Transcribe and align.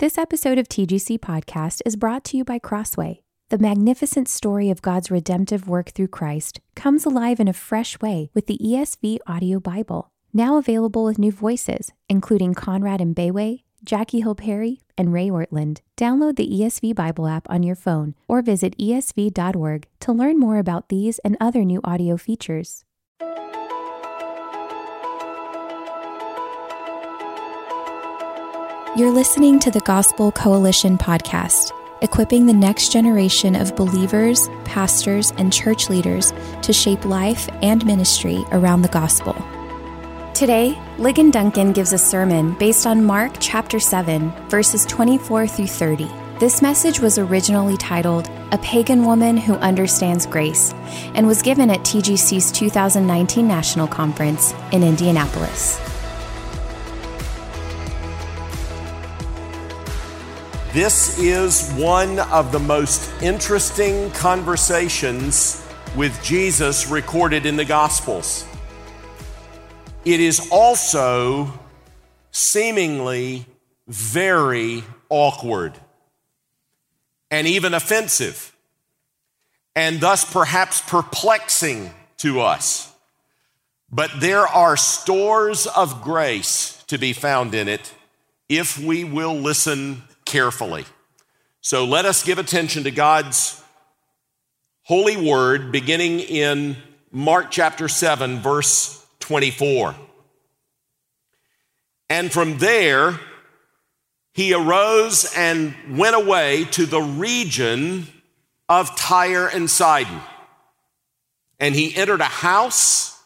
This 0.00 0.18
episode 0.18 0.58
of 0.58 0.66
TGC 0.66 1.20
Podcast 1.20 1.80
is 1.86 1.94
brought 1.94 2.24
to 2.24 2.36
you 2.36 2.44
by 2.44 2.58
Crossway. 2.58 3.22
The 3.50 3.58
magnificent 3.58 4.28
story 4.28 4.68
of 4.68 4.82
God's 4.82 5.08
redemptive 5.08 5.68
work 5.68 5.90
through 5.90 6.08
Christ 6.08 6.58
comes 6.74 7.06
alive 7.06 7.38
in 7.38 7.46
a 7.46 7.52
fresh 7.52 8.00
way 8.00 8.28
with 8.34 8.48
the 8.48 8.58
ESV 8.58 9.18
Audio 9.28 9.60
Bible, 9.60 10.10
now 10.32 10.58
available 10.58 11.04
with 11.04 11.20
new 11.20 11.30
voices, 11.30 11.92
including 12.08 12.54
Conrad 12.54 12.98
Mbewe, 12.98 13.62
Jackie 13.84 14.22
Hill 14.22 14.34
Perry, 14.34 14.80
and 14.98 15.12
Ray 15.12 15.28
Ortlund. 15.28 15.78
Download 15.96 16.34
the 16.34 16.50
ESV 16.50 16.92
Bible 16.92 17.28
app 17.28 17.48
on 17.48 17.62
your 17.62 17.76
phone 17.76 18.16
or 18.26 18.42
visit 18.42 18.76
esv.org 18.76 19.86
to 20.00 20.12
learn 20.12 20.40
more 20.40 20.58
about 20.58 20.88
these 20.88 21.20
and 21.20 21.36
other 21.40 21.64
new 21.64 21.80
audio 21.84 22.16
features. 22.16 22.84
You're 28.96 29.10
listening 29.10 29.58
to 29.58 29.72
the 29.72 29.80
Gospel 29.80 30.30
Coalition 30.30 30.96
podcast, 30.96 31.72
equipping 32.00 32.46
the 32.46 32.52
next 32.52 32.92
generation 32.92 33.56
of 33.56 33.74
believers, 33.74 34.48
pastors, 34.64 35.32
and 35.32 35.52
church 35.52 35.90
leaders 35.90 36.32
to 36.62 36.72
shape 36.72 37.04
life 37.04 37.48
and 37.60 37.84
ministry 37.84 38.44
around 38.52 38.82
the 38.82 38.88
gospel. 38.88 39.34
Today, 40.32 40.78
Ligon 40.96 41.32
Duncan 41.32 41.72
gives 41.72 41.92
a 41.92 41.98
sermon 41.98 42.54
based 42.54 42.86
on 42.86 43.04
Mark 43.04 43.32
chapter 43.40 43.80
7, 43.80 44.30
verses 44.48 44.86
24 44.86 45.48
through 45.48 45.66
30. 45.66 46.08
This 46.38 46.62
message 46.62 47.00
was 47.00 47.18
originally 47.18 47.76
titled 47.76 48.30
A 48.52 48.58
Pagan 48.58 49.04
Woman 49.04 49.36
Who 49.36 49.54
Understands 49.54 50.24
Grace 50.24 50.72
and 51.16 51.26
was 51.26 51.42
given 51.42 51.68
at 51.68 51.80
TGC's 51.80 52.52
2019 52.52 53.48
National 53.48 53.88
Conference 53.88 54.54
in 54.70 54.84
Indianapolis. 54.84 55.80
This 60.74 61.20
is 61.20 61.70
one 61.74 62.18
of 62.18 62.50
the 62.50 62.58
most 62.58 63.08
interesting 63.22 64.10
conversations 64.10 65.64
with 65.94 66.20
Jesus 66.24 66.88
recorded 66.88 67.46
in 67.46 67.54
the 67.54 67.64
Gospels. 67.64 68.44
It 70.04 70.18
is 70.18 70.48
also 70.50 71.56
seemingly 72.32 73.46
very 73.86 74.82
awkward 75.10 75.74
and 77.30 77.46
even 77.46 77.72
offensive, 77.72 78.52
and 79.76 80.00
thus 80.00 80.24
perhaps 80.24 80.80
perplexing 80.80 81.92
to 82.16 82.40
us. 82.40 82.92
But 83.92 84.10
there 84.18 84.48
are 84.48 84.76
stores 84.76 85.68
of 85.68 86.02
grace 86.02 86.82
to 86.88 86.98
be 86.98 87.12
found 87.12 87.54
in 87.54 87.68
it 87.68 87.94
if 88.48 88.76
we 88.76 89.04
will 89.04 89.36
listen 89.36 90.02
carefully. 90.24 90.84
So 91.60 91.84
let 91.84 92.04
us 92.04 92.22
give 92.22 92.38
attention 92.38 92.84
to 92.84 92.90
God's 92.90 93.62
holy 94.82 95.16
word 95.16 95.72
beginning 95.72 96.20
in 96.20 96.76
Mark 97.10 97.50
chapter 97.50 97.88
7, 97.88 98.40
verse 98.40 99.04
24. 99.20 99.94
And 102.10 102.30
from 102.30 102.58
there, 102.58 103.18
he 104.32 104.52
arose 104.52 105.32
and 105.36 105.74
went 105.90 106.16
away 106.16 106.64
to 106.72 106.86
the 106.86 107.00
region 107.00 108.06
of 108.68 108.96
Tyre 108.96 109.46
and 109.48 109.70
Sidon. 109.70 110.20
And 111.58 111.74
he 111.74 111.94
entered 111.96 112.20
a 112.20 112.24
house 112.24 113.18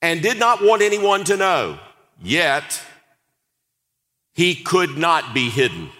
and 0.00 0.22
did 0.22 0.38
not 0.38 0.62
want 0.62 0.82
anyone 0.82 1.24
to 1.24 1.36
know, 1.36 1.78
yet 2.22 2.82
he 4.32 4.54
could 4.54 4.96
not 4.96 5.34
be 5.34 5.50
hidden. 5.50 5.90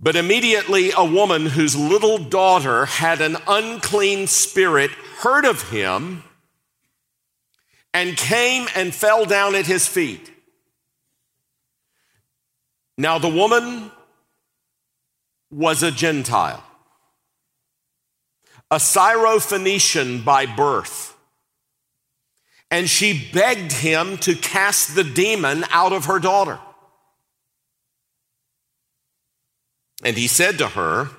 But 0.00 0.14
immediately 0.14 0.92
a 0.96 1.04
woman 1.04 1.46
whose 1.46 1.74
little 1.74 2.18
daughter 2.18 2.86
had 2.86 3.20
an 3.20 3.36
unclean 3.48 4.28
spirit 4.28 4.92
heard 5.20 5.44
of 5.44 5.70
him 5.70 6.22
and 7.92 8.16
came 8.16 8.68
and 8.76 8.94
fell 8.94 9.24
down 9.24 9.56
at 9.56 9.66
his 9.66 9.88
feet. 9.88 10.30
Now 12.96 13.18
the 13.18 13.28
woman 13.28 13.90
was 15.50 15.82
a 15.82 15.90
Gentile, 15.90 16.62
a 18.70 18.76
Syrophoenician 18.76 20.24
by 20.24 20.46
birth. 20.46 21.16
And 22.70 22.88
she 22.88 23.30
begged 23.32 23.72
him 23.72 24.18
to 24.18 24.34
cast 24.34 24.94
the 24.94 25.04
demon 25.04 25.64
out 25.70 25.92
of 25.92 26.04
her 26.04 26.18
daughter. 26.18 26.58
And 30.02 30.16
he 30.16 30.26
said 30.26 30.58
to 30.58 30.68
her, 30.68 31.10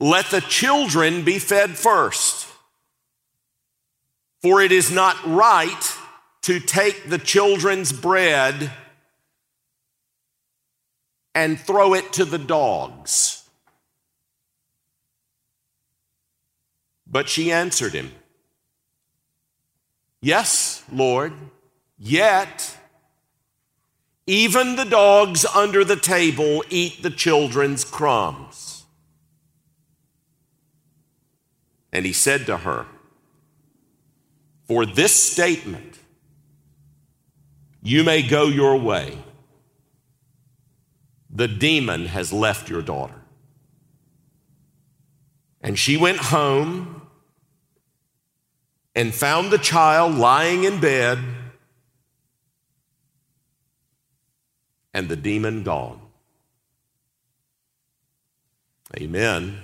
Let 0.00 0.26
the 0.26 0.40
children 0.40 1.24
be 1.24 1.38
fed 1.38 1.76
first, 1.76 2.46
for 4.42 4.60
it 4.60 4.72
is 4.72 4.90
not 4.90 5.16
right 5.26 5.96
to 6.42 6.60
take 6.60 7.08
the 7.08 7.18
children's 7.18 7.92
bread 7.92 8.70
and 11.34 11.58
throw 11.58 11.94
it 11.94 12.12
to 12.14 12.24
the 12.24 12.38
dogs. 12.38 13.48
But 17.06 17.28
she 17.28 17.52
answered 17.52 17.94
him, 17.94 18.12
Yes, 20.20 20.82
Lord, 20.92 21.32
yet 21.96 22.77
even 24.28 24.76
the 24.76 24.84
dogs 24.84 25.46
under 25.46 25.82
the 25.86 25.96
table 25.96 26.62
eat 26.68 27.02
the 27.02 27.08
children's 27.08 27.82
crumbs. 27.82 28.84
And 31.94 32.04
he 32.04 32.12
said 32.12 32.44
to 32.44 32.58
her, 32.58 32.84
For 34.66 34.84
this 34.84 35.14
statement, 35.14 35.98
you 37.82 38.04
may 38.04 38.20
go 38.20 38.48
your 38.48 38.76
way. 38.76 39.16
The 41.30 41.48
demon 41.48 42.04
has 42.04 42.30
left 42.30 42.68
your 42.68 42.82
daughter. 42.82 43.22
And 45.62 45.78
she 45.78 45.96
went 45.96 46.18
home 46.18 47.08
and 48.94 49.14
found 49.14 49.50
the 49.50 49.58
child 49.58 50.16
lying 50.16 50.64
in 50.64 50.80
bed 50.80 51.18
and 54.98 55.08
the 55.08 55.14
demon 55.14 55.62
gone. 55.62 56.00
Amen. 58.96 59.56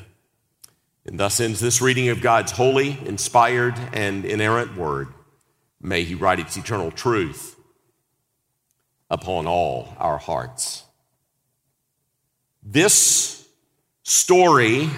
And 1.05 1.19
thus 1.19 1.41
ends 1.41 1.59
this 1.59 1.83
reading 1.83 2.09
of 2.09 2.21
God's 2.21 2.53
holy, 2.53 2.97
inspired, 3.05 3.75
and 3.93 4.25
inerrant 4.25 4.77
word. 4.77 5.09
May 5.81 6.05
He 6.05 6.15
write 6.15 6.39
its 6.39 6.57
eternal 6.57 6.93
truth 6.93 7.57
upon 9.11 9.49
all 9.49 9.93
our 9.99 10.19
hearts. 10.19 10.85
This 12.63 13.45
story 14.05 14.89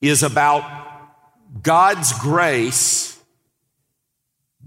is 0.00 0.24
about 0.24 0.64
God's 1.62 2.12
grace 2.18 3.16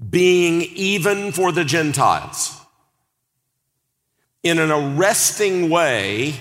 being 0.10 0.62
even 0.62 1.34
for 1.34 1.52
the 1.52 1.66
Gentiles. 1.66 2.61
In 4.44 4.58
an 4.58 4.72
arresting 4.72 5.70
way, 5.70 6.36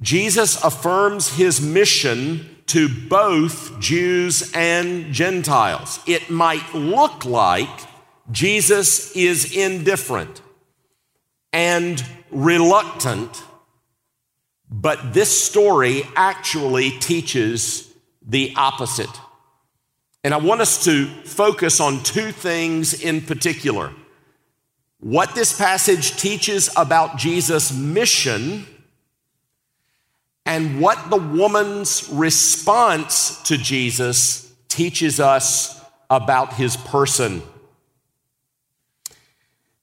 Jesus 0.00 0.62
affirms 0.62 1.34
his 1.34 1.60
mission 1.60 2.48
to 2.66 2.88
both 3.08 3.80
Jews 3.80 4.52
and 4.54 5.12
Gentiles. 5.12 5.98
It 6.06 6.30
might 6.30 6.74
look 6.74 7.24
like 7.24 7.68
Jesus 8.30 9.14
is 9.16 9.56
indifferent 9.56 10.40
and 11.52 12.04
reluctant, 12.30 13.42
but 14.70 15.12
this 15.12 15.44
story 15.44 16.04
actually 16.14 16.90
teaches 16.90 17.92
the 18.24 18.54
opposite. 18.56 19.10
And 20.22 20.32
I 20.32 20.36
want 20.36 20.60
us 20.60 20.84
to 20.84 21.06
focus 21.24 21.80
on 21.80 22.04
two 22.04 22.30
things 22.30 23.02
in 23.02 23.22
particular. 23.22 23.92
What 25.00 25.34
this 25.34 25.56
passage 25.56 26.16
teaches 26.16 26.70
about 26.76 27.16
Jesus' 27.16 27.72
mission 27.72 28.66
and 30.44 30.80
what 30.80 31.10
the 31.10 31.16
woman's 31.16 32.08
response 32.12 33.42
to 33.44 33.56
Jesus 33.56 34.52
teaches 34.68 35.18
us 35.18 35.82
about 36.10 36.54
his 36.54 36.76
person. 36.76 37.42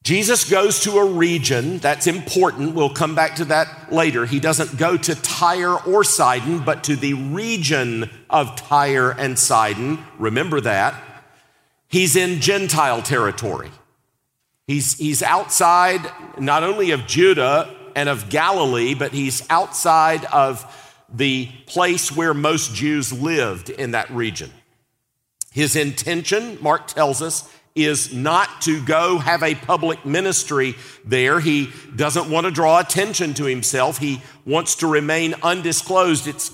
Jesus 0.03 0.49
goes 0.49 0.79
to 0.81 0.99
a 0.99 1.05
region 1.05 1.79
that's 1.79 2.07
important. 2.07 2.75
We'll 2.75 2.93
come 2.93 3.13
back 3.13 3.35
to 3.35 3.45
that 3.45 3.91
later. 3.91 4.25
He 4.25 4.39
doesn't 4.39 4.77
go 4.77 4.95
to 4.95 5.15
Tyre 5.15 5.75
or 5.85 6.03
Sidon, 6.03 6.59
but 6.59 6.85
to 6.85 6.95
the 6.95 7.13
region 7.13 8.09
of 8.29 8.55
Tyre 8.55 9.11
and 9.11 9.37
Sidon. 9.37 9.99
Remember 10.17 10.61
that. 10.61 10.95
He's 11.89 12.15
in 12.15 12.39
Gentile 12.39 13.01
territory. 13.01 13.69
He's, 14.67 14.97
he's 14.97 15.23
outside 15.23 16.01
not 16.37 16.63
only 16.63 16.91
of 16.91 17.07
Judah 17.07 17.73
and 17.95 18.09
of 18.09 18.29
Galilee, 18.29 18.93
but 18.93 19.13
he's 19.13 19.49
outside 19.49 20.25
of 20.25 20.65
the 21.09 21.49
place 21.65 22.13
where 22.13 22.33
most 22.33 22.75
Jews 22.75 23.13
lived 23.13 23.69
in 23.69 23.91
that 23.91 24.09
region. 24.09 24.51
His 25.51 25.75
intention, 25.75 26.57
Mark 26.61 26.87
tells 26.87 27.21
us, 27.21 27.49
is 27.75 28.13
not 28.13 28.61
to 28.61 28.83
go 28.83 29.19
have 29.19 29.43
a 29.43 29.55
public 29.55 30.05
ministry 30.05 30.75
there. 31.05 31.39
He 31.39 31.71
doesn't 31.95 32.29
want 32.29 32.45
to 32.45 32.51
draw 32.51 32.79
attention 32.79 33.33
to 33.35 33.45
himself. 33.45 33.99
He 33.99 34.21
wants 34.45 34.75
to 34.77 34.87
remain 34.87 35.35
undisclosed. 35.43 36.27
It's 36.27 36.51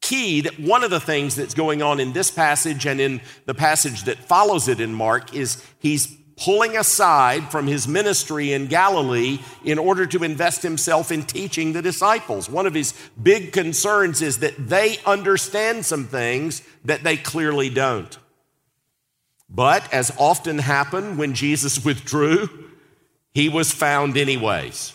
key 0.00 0.42
that 0.42 0.58
one 0.60 0.84
of 0.84 0.90
the 0.90 1.00
things 1.00 1.36
that's 1.36 1.54
going 1.54 1.82
on 1.82 2.00
in 2.00 2.12
this 2.12 2.30
passage 2.30 2.84
and 2.84 3.00
in 3.00 3.20
the 3.46 3.54
passage 3.54 4.04
that 4.04 4.18
follows 4.18 4.68
it 4.68 4.80
in 4.80 4.92
Mark 4.92 5.34
is 5.34 5.64
he's 5.78 6.16
pulling 6.36 6.76
aside 6.76 7.50
from 7.50 7.66
his 7.66 7.88
ministry 7.88 8.52
in 8.52 8.66
Galilee 8.66 9.38
in 9.64 9.78
order 9.78 10.06
to 10.06 10.22
invest 10.22 10.62
himself 10.62 11.10
in 11.10 11.22
teaching 11.22 11.72
the 11.72 11.80
disciples. 11.80 12.50
One 12.50 12.66
of 12.66 12.74
his 12.74 12.92
big 13.20 13.52
concerns 13.52 14.20
is 14.20 14.38
that 14.40 14.68
they 14.68 14.98
understand 15.06 15.86
some 15.86 16.04
things 16.04 16.62
that 16.84 17.02
they 17.02 17.16
clearly 17.16 17.70
don't. 17.70 18.16
But 19.48 19.92
as 19.94 20.12
often 20.18 20.58
happened 20.58 21.18
when 21.18 21.34
Jesus 21.34 21.82
withdrew, 21.84 22.48
he 23.32 23.48
was 23.48 23.72
found 23.72 24.16
anyways. 24.16 24.92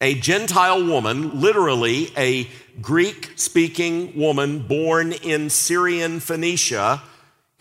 A 0.00 0.14
Gentile 0.14 0.84
woman, 0.84 1.40
literally 1.40 2.10
a 2.16 2.48
Greek 2.80 3.34
speaking 3.36 4.18
woman 4.18 4.66
born 4.66 5.12
in 5.12 5.48
Syrian 5.48 6.18
Phoenicia, 6.18 7.02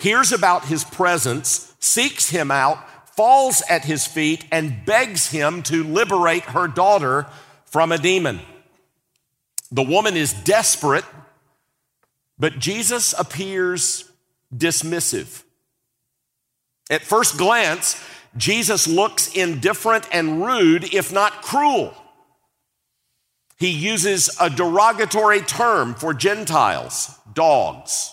hears 0.02 0.32
about 0.32 0.66
his 0.66 0.84
presence, 0.84 1.74
seeks 1.80 2.30
him 2.30 2.50
out, 2.50 2.80
falls 3.16 3.62
at 3.70 3.86
his 3.86 4.08
feet, 4.08 4.46
and 4.52 4.84
begs 4.84 5.30
him 5.30 5.62
to 5.62 5.84
liberate 5.84 6.44
her 6.44 6.68
daughter 6.68 7.28
from 7.66 7.92
a 7.92 8.00
demon. 8.00 8.42
The 9.72 9.84
woman 9.84 10.18
is 10.18 10.34
desperate, 10.34 11.06
but 12.40 12.58
Jesus 12.58 13.14
appears 13.18 14.12
dismissive. 14.54 15.44
At 16.90 17.04
first 17.04 17.38
glance, 17.38 18.04
Jesus 18.36 18.88
looks 18.88 19.32
indifferent 19.34 20.08
and 20.12 20.44
rude, 20.44 20.94
if 20.94 21.14
not 21.14 21.44
cruel. 21.44 21.94
He 23.60 23.70
uses 23.70 24.36
a 24.42 24.50
derogatory 24.50 25.42
term 25.42 25.94
for 25.94 26.16
Gentiles, 26.16 27.16
dogs, 27.32 28.12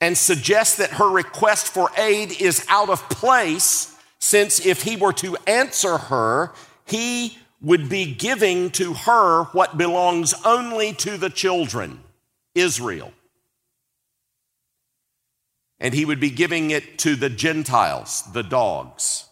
and 0.00 0.16
suggests 0.16 0.76
that 0.76 0.90
her 0.92 1.10
request 1.10 1.68
for 1.68 1.90
aid 1.96 2.40
is 2.40 2.64
out 2.68 2.88
of 2.88 3.08
place, 3.08 3.96
since 4.18 4.64
if 4.64 4.82
he 4.82 4.96
were 4.96 5.12
to 5.14 5.36
answer 5.46 5.98
her, 5.98 6.52
he 6.86 7.38
would 7.60 7.88
be 7.88 8.14
giving 8.14 8.70
to 8.70 8.94
her 8.94 9.44
what 9.46 9.76
belongs 9.76 10.34
only 10.44 10.92
to 10.92 11.16
the 11.16 11.30
children, 11.30 12.00
Israel 12.54 13.12
and 15.80 15.94
he 15.94 16.04
would 16.04 16.20
be 16.20 16.30
giving 16.30 16.70
it 16.70 16.98
to 16.98 17.14
the 17.14 17.30
Gentiles, 17.30 18.22
the 18.32 18.42
dogs. 18.42 19.26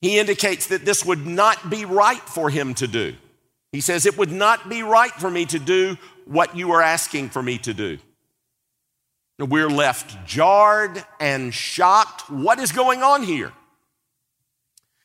He 0.00 0.18
indicates 0.18 0.68
that 0.68 0.84
this 0.84 1.04
would 1.04 1.26
not 1.26 1.68
be 1.68 1.84
right 1.84 2.22
for 2.22 2.48
him 2.50 2.74
to 2.74 2.86
do. 2.86 3.14
He 3.72 3.80
says, 3.80 4.06
It 4.06 4.18
would 4.18 4.32
not 4.32 4.68
be 4.68 4.82
right 4.82 5.12
for 5.12 5.30
me 5.30 5.46
to 5.46 5.58
do 5.58 5.96
what 6.24 6.56
you 6.56 6.72
are 6.72 6.82
asking 6.82 7.30
for 7.30 7.42
me 7.42 7.58
to 7.58 7.74
do. 7.74 7.98
We're 9.38 9.70
left 9.70 10.26
jarred 10.26 11.02
and 11.18 11.54
shocked. 11.54 12.28
What 12.30 12.58
is 12.58 12.72
going 12.72 13.02
on 13.02 13.22
here? 13.22 13.52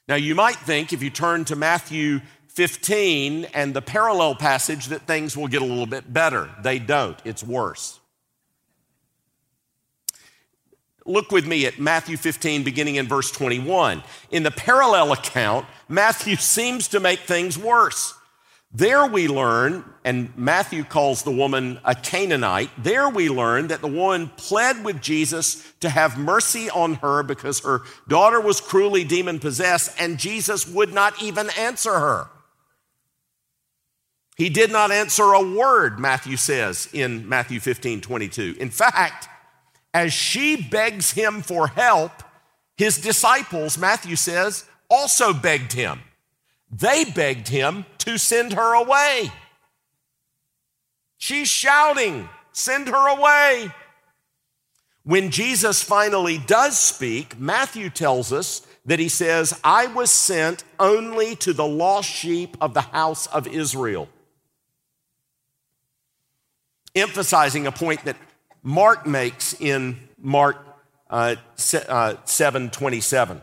Now, 0.07 0.15
you 0.15 0.35
might 0.35 0.57
think 0.57 0.93
if 0.93 1.01
you 1.01 1.09
turn 1.09 1.45
to 1.45 1.55
Matthew 1.55 2.19
15 2.49 3.45
and 3.53 3.73
the 3.73 3.81
parallel 3.81 4.35
passage 4.35 4.87
that 4.87 5.01
things 5.01 5.35
will 5.35 5.47
get 5.47 5.61
a 5.61 5.65
little 5.65 5.85
bit 5.85 6.11
better. 6.11 6.49
They 6.61 6.79
don't, 6.79 7.19
it's 7.25 7.43
worse. 7.43 7.99
Look 11.05 11.31
with 11.31 11.45
me 11.45 11.65
at 11.67 11.79
Matthew 11.79 12.17
15, 12.17 12.63
beginning 12.63 12.95
in 12.95 13.07
verse 13.07 13.29
21. 13.29 14.03
In 14.31 14.43
the 14.43 14.51
parallel 14.51 15.11
account, 15.11 15.67
Matthew 15.87 16.35
seems 16.35 16.87
to 16.89 16.99
make 16.99 17.19
things 17.19 17.59
worse. 17.59 18.14
There 18.77 19.05
we 19.05 19.29
learn, 19.29 19.85
and 20.03 20.37
Matthew 20.37 20.83
calls 20.83 21.23
the 21.23 21.31
woman 21.31 21.79
a 21.85 21.95
Canaanite. 21.95 22.69
There 22.77 23.07
we 23.07 23.29
learn 23.29 23.67
that 23.67 23.79
the 23.79 23.87
woman 23.87 24.29
pled 24.35 24.83
with 24.83 25.01
Jesus 25.01 25.71
to 25.79 25.89
have 25.89 26.17
mercy 26.17 26.69
on 26.69 26.95
her 26.95 27.23
because 27.23 27.61
her 27.61 27.83
daughter 28.09 28.41
was 28.41 28.59
cruelly 28.59 29.05
demon 29.05 29.39
possessed, 29.39 29.95
and 29.97 30.19
Jesus 30.19 30.67
would 30.67 30.93
not 30.93 31.23
even 31.23 31.49
answer 31.57 31.93
her. 31.97 32.27
He 34.35 34.49
did 34.49 34.73
not 34.73 34.91
answer 34.91 35.31
a 35.31 35.55
word, 35.55 35.97
Matthew 35.97 36.35
says 36.35 36.89
in 36.91 37.29
Matthew 37.29 37.61
15 37.61 38.01
22. 38.01 38.57
In 38.59 38.69
fact, 38.69 39.29
as 39.93 40.11
she 40.11 40.61
begs 40.61 41.11
him 41.11 41.41
for 41.41 41.67
help, 41.67 42.11
his 42.75 42.97
disciples, 42.97 43.77
Matthew 43.77 44.17
says, 44.17 44.65
also 44.89 45.31
begged 45.31 45.71
him. 45.71 46.01
They 46.75 47.05
begged 47.05 47.47
him 47.47 47.85
to 47.99 48.17
send 48.17 48.53
her 48.53 48.73
away. 48.73 49.31
She's 51.17 51.47
shouting, 51.47 52.27
Send 52.51 52.87
her 52.87 53.07
away. 53.17 53.71
When 55.03 55.29
Jesus 55.29 55.83
finally 55.83 56.37
does 56.37 56.79
speak, 56.79 57.39
Matthew 57.39 57.89
tells 57.89 58.33
us 58.33 58.65
that 58.85 58.97
he 58.97 59.09
says, 59.09 59.59
I 59.63 59.87
was 59.87 60.09
sent 60.09 60.63
only 60.79 61.35
to 61.37 61.53
the 61.53 61.67
lost 61.67 62.09
sheep 62.09 62.57
of 62.59 62.73
the 62.73 62.81
house 62.81 63.27
of 63.27 63.45
Israel 63.45 64.09
emphasizing 66.95 67.67
a 67.67 67.71
point 67.71 68.05
that 68.05 68.15
Mark 68.63 69.05
makes 69.05 69.53
in 69.59 69.99
Mark 70.17 70.57
uh, 71.09 71.35
uh, 71.87 72.15
7 72.25 72.69
27. 72.69 73.41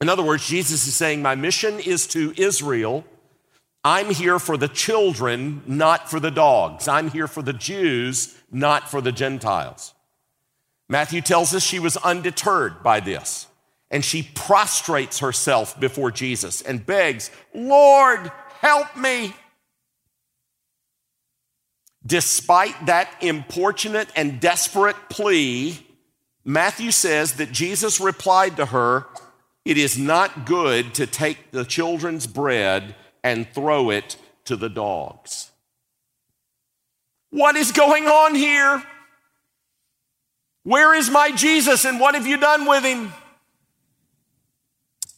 In 0.00 0.08
other 0.08 0.22
words, 0.22 0.46
Jesus 0.46 0.86
is 0.86 0.94
saying, 0.94 1.22
My 1.22 1.34
mission 1.34 1.80
is 1.80 2.06
to 2.08 2.32
Israel. 2.36 3.04
I'm 3.84 4.10
here 4.10 4.38
for 4.38 4.56
the 4.56 4.68
children, 4.68 5.62
not 5.66 6.10
for 6.10 6.20
the 6.20 6.30
dogs. 6.30 6.88
I'm 6.88 7.10
here 7.10 7.28
for 7.28 7.42
the 7.42 7.52
Jews, 7.52 8.36
not 8.50 8.88
for 8.90 9.00
the 9.00 9.12
Gentiles. 9.12 9.94
Matthew 10.88 11.20
tells 11.20 11.54
us 11.54 11.62
she 11.62 11.78
was 11.78 11.96
undeterred 11.98 12.82
by 12.82 13.00
this, 13.00 13.46
and 13.90 14.04
she 14.04 14.22
prostrates 14.34 15.18
herself 15.18 15.78
before 15.78 16.10
Jesus 16.10 16.62
and 16.62 16.84
begs, 16.84 17.30
Lord, 17.54 18.32
help 18.60 18.96
me. 18.96 19.34
Despite 22.06 22.86
that 22.86 23.10
importunate 23.20 24.08
and 24.16 24.40
desperate 24.40 24.96
plea, 25.10 25.78
Matthew 26.44 26.90
says 26.90 27.34
that 27.34 27.52
Jesus 27.52 28.00
replied 28.00 28.56
to 28.56 28.66
her, 28.66 29.06
It 29.68 29.76
is 29.76 29.98
not 29.98 30.46
good 30.46 30.94
to 30.94 31.06
take 31.06 31.50
the 31.50 31.62
children's 31.62 32.26
bread 32.26 32.94
and 33.22 33.46
throw 33.52 33.90
it 33.90 34.16
to 34.46 34.56
the 34.56 34.70
dogs. 34.70 35.50
What 37.28 37.54
is 37.54 37.70
going 37.70 38.06
on 38.06 38.34
here? 38.34 38.82
Where 40.62 40.94
is 40.94 41.10
my 41.10 41.32
Jesus 41.32 41.84
and 41.84 42.00
what 42.00 42.14
have 42.14 42.26
you 42.26 42.38
done 42.38 42.64
with 42.64 42.82
him? 42.82 43.12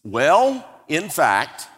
Well, 0.03 0.69
in 0.89 1.11
fact, 1.11 1.69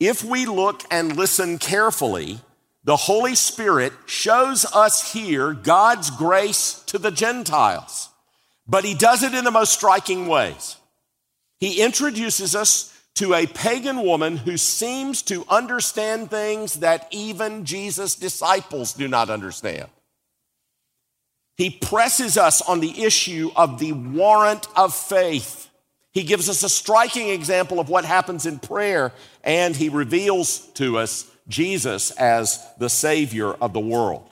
if 0.00 0.24
we 0.24 0.46
look 0.46 0.82
and 0.90 1.16
listen 1.16 1.58
carefully, 1.58 2.40
the 2.82 2.96
Holy 2.96 3.36
Spirit 3.36 3.92
shows 4.06 4.64
us 4.74 5.12
here 5.12 5.52
God's 5.52 6.10
grace 6.10 6.82
to 6.86 6.98
the 6.98 7.12
Gentiles, 7.12 8.08
but 8.66 8.84
he 8.84 8.94
does 8.94 9.22
it 9.22 9.32
in 9.32 9.44
the 9.44 9.52
most 9.52 9.72
striking 9.72 10.26
ways. 10.26 10.78
He 11.62 11.80
introduces 11.80 12.56
us 12.56 12.92
to 13.14 13.34
a 13.34 13.46
pagan 13.46 14.02
woman 14.02 14.36
who 14.36 14.56
seems 14.56 15.22
to 15.22 15.44
understand 15.48 16.28
things 16.28 16.80
that 16.80 17.06
even 17.12 17.64
Jesus' 17.64 18.16
disciples 18.16 18.94
do 18.94 19.06
not 19.06 19.30
understand. 19.30 19.86
He 21.56 21.70
presses 21.70 22.36
us 22.36 22.62
on 22.62 22.80
the 22.80 23.04
issue 23.04 23.52
of 23.54 23.78
the 23.78 23.92
warrant 23.92 24.66
of 24.74 24.92
faith. 24.92 25.70
He 26.10 26.24
gives 26.24 26.48
us 26.48 26.64
a 26.64 26.68
striking 26.68 27.28
example 27.28 27.78
of 27.78 27.88
what 27.88 28.04
happens 28.04 28.44
in 28.44 28.58
prayer, 28.58 29.12
and 29.44 29.76
he 29.76 29.88
reveals 29.88 30.66
to 30.72 30.98
us 30.98 31.30
Jesus 31.46 32.10
as 32.10 32.58
the 32.78 32.90
Savior 32.90 33.52
of 33.52 33.72
the 33.72 33.78
world. 33.78 34.28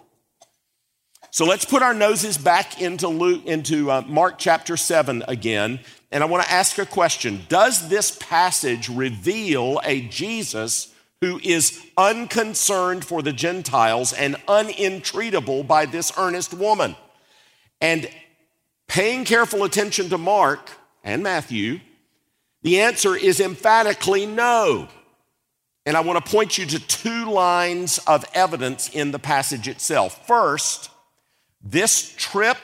So 1.30 1.44
let's 1.44 1.64
put 1.64 1.84
our 1.84 1.94
noses 1.94 2.36
back 2.36 2.82
into, 2.82 3.06
Luke, 3.06 3.46
into 3.46 3.88
uh, 3.88 4.00
Mark 4.00 4.34
chapter 4.36 4.76
7 4.76 5.22
again, 5.28 5.78
and 6.10 6.24
I 6.24 6.26
want 6.26 6.44
to 6.44 6.52
ask 6.52 6.78
a 6.78 6.86
question. 6.86 7.42
Does 7.48 7.88
this 7.88 8.16
passage 8.20 8.88
reveal 8.88 9.80
a 9.84 10.00
Jesus 10.02 10.92
who 11.20 11.38
is 11.42 11.80
unconcerned 11.96 13.04
for 13.04 13.22
the 13.22 13.32
Gentiles 13.32 14.12
and 14.12 14.36
unentreatable 14.48 15.62
by 15.62 15.86
this 15.86 16.12
earnest 16.18 16.54
woman? 16.54 16.96
And 17.80 18.10
paying 18.88 19.24
careful 19.24 19.64
attention 19.64 20.08
to 20.08 20.18
Mark 20.18 20.70
and 21.04 21.22
Matthew, 21.22 21.80
the 22.62 22.80
answer 22.80 23.14
is 23.14 23.40
emphatically 23.40 24.26
no. 24.26 24.88
And 25.86 25.96
I 25.96 26.00
want 26.00 26.24
to 26.24 26.30
point 26.30 26.58
you 26.58 26.66
to 26.66 26.86
two 26.86 27.30
lines 27.30 27.98
of 28.06 28.24
evidence 28.34 28.88
in 28.90 29.12
the 29.12 29.18
passage 29.18 29.68
itself. 29.68 30.26
First, 30.26 30.90
this 31.62 32.14
trip 32.16 32.58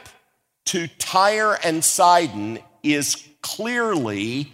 to 0.67 0.89
Tyre 0.99 1.59
and 1.65 1.83
Sidon 1.83 2.59
is 2.83 3.26
clearly, 3.47 4.51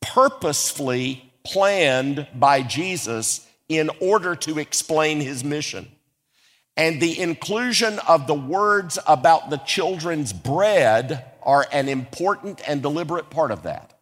purposefully 0.00 1.32
planned 1.44 2.26
by 2.34 2.62
Jesus 2.62 3.46
in 3.68 3.88
order 4.00 4.34
to 4.34 4.58
explain 4.58 5.20
his 5.20 5.44
mission. 5.44 5.88
And 6.76 7.00
the 7.00 7.20
inclusion 7.20 8.00
of 8.00 8.26
the 8.26 8.34
words 8.34 8.98
about 9.06 9.50
the 9.50 9.58
children's 9.58 10.32
bread 10.32 11.24
are 11.42 11.66
an 11.72 11.88
important 11.88 12.60
and 12.66 12.82
deliberate 12.82 13.30
part 13.30 13.52
of 13.52 13.62
that. 13.62 13.98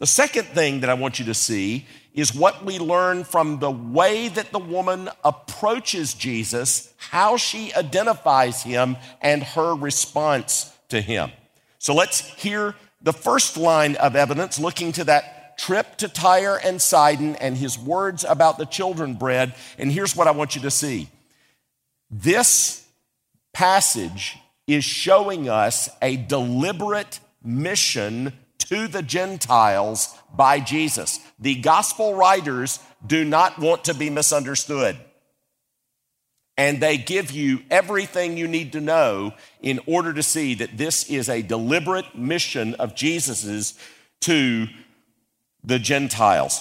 The 0.00 0.06
second 0.06 0.46
thing 0.46 0.80
that 0.80 0.90
I 0.90 0.94
want 0.94 1.20
you 1.20 1.26
to 1.26 1.34
see 1.34 1.86
is 2.14 2.34
what 2.34 2.64
we 2.64 2.80
learn 2.80 3.22
from 3.22 3.60
the 3.60 3.70
way 3.70 4.26
that 4.28 4.50
the 4.50 4.58
woman 4.58 5.08
approaches 5.22 6.14
Jesus, 6.14 6.92
how 6.96 7.36
she 7.36 7.72
identifies 7.74 8.64
him, 8.64 8.96
and 9.20 9.42
her 9.42 9.74
response 9.74 10.76
to 10.88 11.00
him. 11.00 11.30
So 11.78 11.94
let's 11.94 12.20
hear 12.20 12.74
the 13.02 13.12
first 13.12 13.56
line 13.56 13.96
of 13.96 14.16
evidence 14.16 14.58
looking 14.58 14.92
to 14.92 15.04
that 15.04 15.58
trip 15.58 15.96
to 15.96 16.08
Tyre 16.08 16.58
and 16.62 16.80
Sidon 16.80 17.36
and 17.36 17.56
his 17.56 17.78
words 17.78 18.24
about 18.24 18.58
the 18.58 18.64
children 18.64 19.14
bread. 19.14 19.54
And 19.78 19.92
here's 19.92 20.16
what 20.16 20.26
I 20.26 20.32
want 20.32 20.54
you 20.54 20.62
to 20.62 20.70
see 20.70 21.08
this 22.10 22.86
passage 23.52 24.38
is 24.66 24.84
showing 24.84 25.48
us 25.48 25.88
a 26.00 26.16
deliberate 26.16 27.20
mission 27.42 28.32
to 28.58 28.86
the 28.86 29.02
Gentiles 29.02 30.16
by 30.34 30.60
Jesus. 30.60 31.20
The 31.38 31.56
gospel 31.56 32.14
writers 32.14 32.78
do 33.04 33.24
not 33.24 33.58
want 33.58 33.84
to 33.84 33.94
be 33.94 34.10
misunderstood. 34.10 34.96
And 36.56 36.80
they 36.80 36.98
give 36.98 37.30
you 37.30 37.62
everything 37.70 38.36
you 38.36 38.46
need 38.46 38.72
to 38.72 38.80
know 38.80 39.32
in 39.60 39.80
order 39.86 40.12
to 40.12 40.22
see 40.22 40.54
that 40.54 40.76
this 40.76 41.08
is 41.08 41.28
a 41.28 41.42
deliberate 41.42 42.16
mission 42.16 42.74
of 42.74 42.94
Jesus's 42.94 43.78
to 44.22 44.68
the 45.64 45.78
Gentiles. 45.78 46.60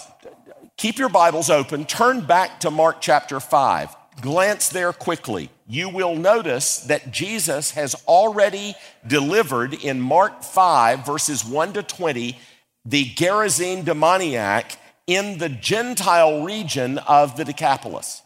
Keep 0.77 0.97
your 0.97 1.09
Bibles 1.09 1.49
open, 1.49 1.85
turn 1.85 2.25
back 2.25 2.61
to 2.61 2.71
Mark 2.71 3.01
chapter 3.01 3.39
5 3.39 3.95
glance 4.21 4.69
there 4.69 4.93
quickly, 4.93 5.49
you 5.67 5.89
will 5.89 6.15
notice 6.15 6.79
that 6.81 7.11
Jesus 7.11 7.71
has 7.71 7.95
already 8.07 8.75
delivered 9.05 9.73
in 9.73 10.01
Mark 10.01 10.43
5, 10.43 11.05
verses 11.05 11.45
1 11.45 11.73
to 11.73 11.83
20, 11.83 12.37
the 12.85 13.05
Gerasene 13.15 13.85
demoniac 13.85 14.77
in 15.07 15.37
the 15.37 15.49
Gentile 15.49 16.43
region 16.43 16.97
of 16.99 17.37
the 17.37 17.45
Decapolis. 17.45 18.20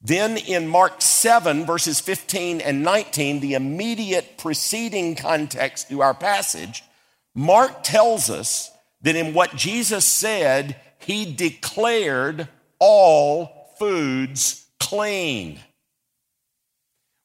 Then 0.00 0.36
in 0.36 0.68
Mark 0.68 1.02
7, 1.02 1.64
verses 1.64 2.00
15 2.00 2.60
and 2.60 2.82
19, 2.82 3.40
the 3.40 3.54
immediate 3.54 4.38
preceding 4.38 5.16
context 5.16 5.88
to 5.88 6.02
our 6.02 6.14
passage, 6.14 6.84
Mark 7.34 7.82
tells 7.82 8.30
us 8.30 8.70
that 9.02 9.16
in 9.16 9.34
what 9.34 9.56
Jesus 9.56 10.04
said, 10.04 10.80
he 10.98 11.32
declared 11.32 12.48
all 12.78 13.74
foods 13.78 14.66
clean, 14.80 15.60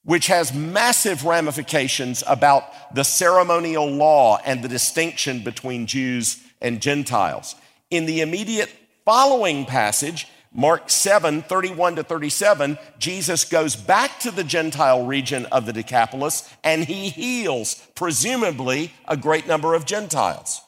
which 0.04 0.28
has 0.28 0.54
massive 0.54 1.26
ramifications 1.26 2.24
about 2.28 2.96
the 2.96 3.04
ceremonial 3.04 3.90
law 3.90 4.40
and 4.46 4.64
the 4.64 4.68
distinction 4.68 5.44
between 5.44 5.88
Jews 5.88 6.42
and 6.62 6.82
Gentiles. 6.82 7.56
In 7.90 8.06
the 8.06 8.22
immediate 8.22 8.70
following 9.06 9.66
passage, 9.66 10.28
Mark 10.54 10.90
7, 10.90 11.44
31 11.44 11.96
to 11.96 12.04
37, 12.04 12.78
Jesus 13.00 13.46
goes 13.46 13.78
back 13.78 14.20
to 14.20 14.32
the 14.32 14.44
Gentile 14.44 15.06
region 15.06 15.46
of 15.46 15.66
the 15.66 15.72
Decapolis 15.72 16.50
and 16.64 16.84
he 16.84 17.10
heals, 17.10 17.88
presumably, 17.96 18.92
a 19.08 19.16
great 19.16 19.48
number 19.48 19.74
of 19.74 19.86
Gentiles. 19.86 20.62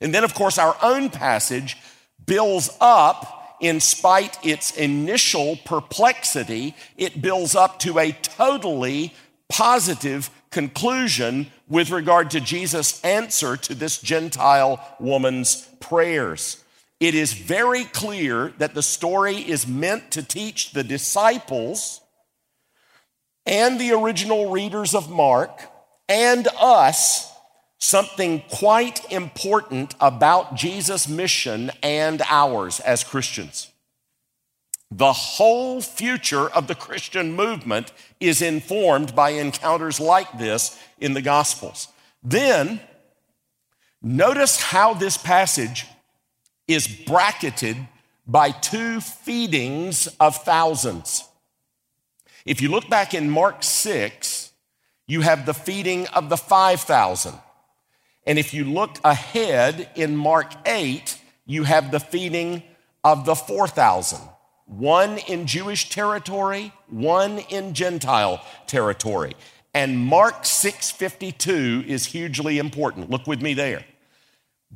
And 0.00 0.14
then, 0.14 0.24
of 0.24 0.34
course, 0.34 0.56
our 0.56 0.76
own 0.82 1.10
passage 1.10 1.76
builds 2.24 2.70
up 2.80 3.58
in 3.60 3.80
spite 3.80 4.38
its 4.44 4.76
initial 4.76 5.56
perplexity, 5.64 6.74
it 6.96 7.22
builds 7.22 7.54
up 7.54 7.78
to 7.80 7.98
a 7.98 8.12
totally 8.12 9.14
positive 9.48 10.30
conclusion 10.50 11.46
with 11.68 11.90
regard 11.90 12.30
to 12.30 12.40
Jesus' 12.40 13.02
answer 13.04 13.56
to 13.56 13.74
this 13.74 13.98
Gentile 13.98 14.80
woman's 14.98 15.68
prayers. 15.80 16.62
It 16.98 17.14
is 17.14 17.34
very 17.34 17.84
clear 17.84 18.54
that 18.58 18.74
the 18.74 18.82
story 18.82 19.36
is 19.36 19.66
meant 19.66 20.10
to 20.12 20.22
teach 20.22 20.72
the 20.72 20.84
disciples 20.84 22.00
and 23.44 23.78
the 23.78 23.92
original 23.92 24.50
readers 24.50 24.94
of 24.94 25.10
Mark 25.10 25.60
and 26.08 26.48
us 26.58 27.32
something 27.78 28.42
quite 28.50 29.12
important 29.12 29.94
about 30.00 30.54
Jesus' 30.54 31.08
mission 31.08 31.70
and 31.82 32.22
ours 32.28 32.80
as 32.80 33.04
Christians. 33.04 33.70
The 34.90 35.12
whole 35.12 35.82
future 35.82 36.48
of 36.48 36.68
the 36.68 36.74
Christian 36.74 37.32
movement 37.32 37.92
is 38.20 38.40
informed 38.40 39.14
by 39.14 39.30
encounters 39.30 40.00
like 40.00 40.38
this 40.38 40.78
in 40.98 41.12
the 41.12 41.22
Gospels. 41.22 41.88
Then, 42.22 42.80
notice 44.00 44.60
how 44.60 44.94
this 44.94 45.16
passage 45.16 45.86
is 46.68 46.86
bracketed 46.88 47.76
by 48.26 48.50
two 48.50 49.00
feedings 49.00 50.08
of 50.18 50.36
thousands. 50.36 51.24
If 52.44 52.60
you 52.60 52.70
look 52.70 52.88
back 52.88 53.14
in 53.14 53.30
Mark 53.30 53.62
6, 53.62 54.52
you 55.06 55.20
have 55.20 55.46
the 55.46 55.54
feeding 55.54 56.06
of 56.08 56.28
the 56.28 56.36
5,000. 56.36 57.34
And 58.26 58.38
if 58.38 58.52
you 58.52 58.64
look 58.64 58.98
ahead 59.04 59.90
in 59.94 60.16
Mark 60.16 60.52
8, 60.66 61.20
you 61.44 61.64
have 61.64 61.90
the 61.90 62.00
feeding 62.00 62.62
of 63.04 63.24
the 63.24 63.36
4,000 63.36 64.20
one 64.66 65.18
in 65.18 65.46
Jewish 65.46 65.88
territory, 65.88 66.72
one 66.88 67.38
in 67.38 67.72
Gentile 67.72 68.44
territory. 68.66 69.34
And 69.72 69.98
Mark 69.98 70.44
6:52 70.44 71.84
is 71.86 72.06
hugely 72.06 72.58
important. 72.58 73.10
Look 73.10 73.26
with 73.26 73.40
me 73.40 73.54
there. 73.54 73.84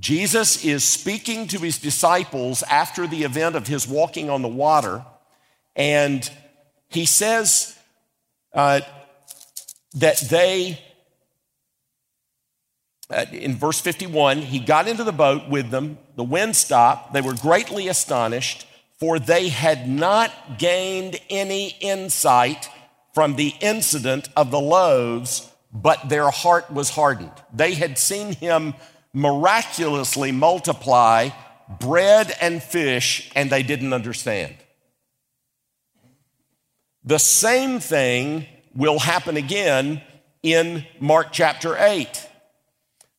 Jesus 0.01 0.65
is 0.65 0.83
speaking 0.83 1.47
to 1.49 1.59
his 1.59 1.79
disciples 1.79 2.63
after 2.65 3.07
the 3.07 3.23
event 3.23 3.55
of 3.55 3.67
his 3.67 3.87
walking 3.87 4.31
on 4.31 4.43
the 4.43 4.49
water, 4.49 5.05
and 5.77 6.29
he 6.89 7.05
says 7.05 7.79
uh, 8.55 8.81
that 9.95 10.19
they 10.31 10.81
uh, 13.11 13.27
in 13.33 13.57
verse 13.57 13.81
51, 13.81 14.39
he 14.39 14.61
got 14.61 14.87
into 14.87 15.03
the 15.03 15.13
boat 15.13 15.49
with 15.49 15.71
them. 15.71 15.99
The 16.17 16.25
wind 16.25 16.55
stopped. 16.55 17.13
They 17.13 17.21
were 17.21 17.35
greatly 17.35 17.89
astonished, 17.89 18.67
for 19.01 19.19
they 19.19 19.49
had 19.49 19.89
not 19.89 20.59
gained 20.59 21.19
any 21.29 21.77
insight 21.81 22.69
from 23.13 23.35
the 23.35 23.55
incident 23.61 24.29
of 24.37 24.53
the 24.53 24.61
loaves, 24.61 25.51
but 25.73 26.09
their 26.09 26.31
heart 26.31 26.71
was 26.73 26.91
hardened. 26.91 27.33
They 27.53 27.75
had 27.75 27.99
seen 27.99 28.35
him 28.35 28.75
miraculously 29.13 30.33
multiply 30.33 31.31
bread 31.79 32.33
and 32.41 32.63
fish, 32.63 33.31
and 33.35 33.51
they 33.51 33.63
didn't 33.63 33.93
understand. 33.93 34.55
The 37.05 37.19
same 37.19 37.81
thing 37.81 38.47
will 38.75 38.99
happen 38.99 39.37
again 39.37 40.03
in 40.43 40.85
Mark 41.01 41.29
chapter 41.33 41.77
8. 41.79 42.29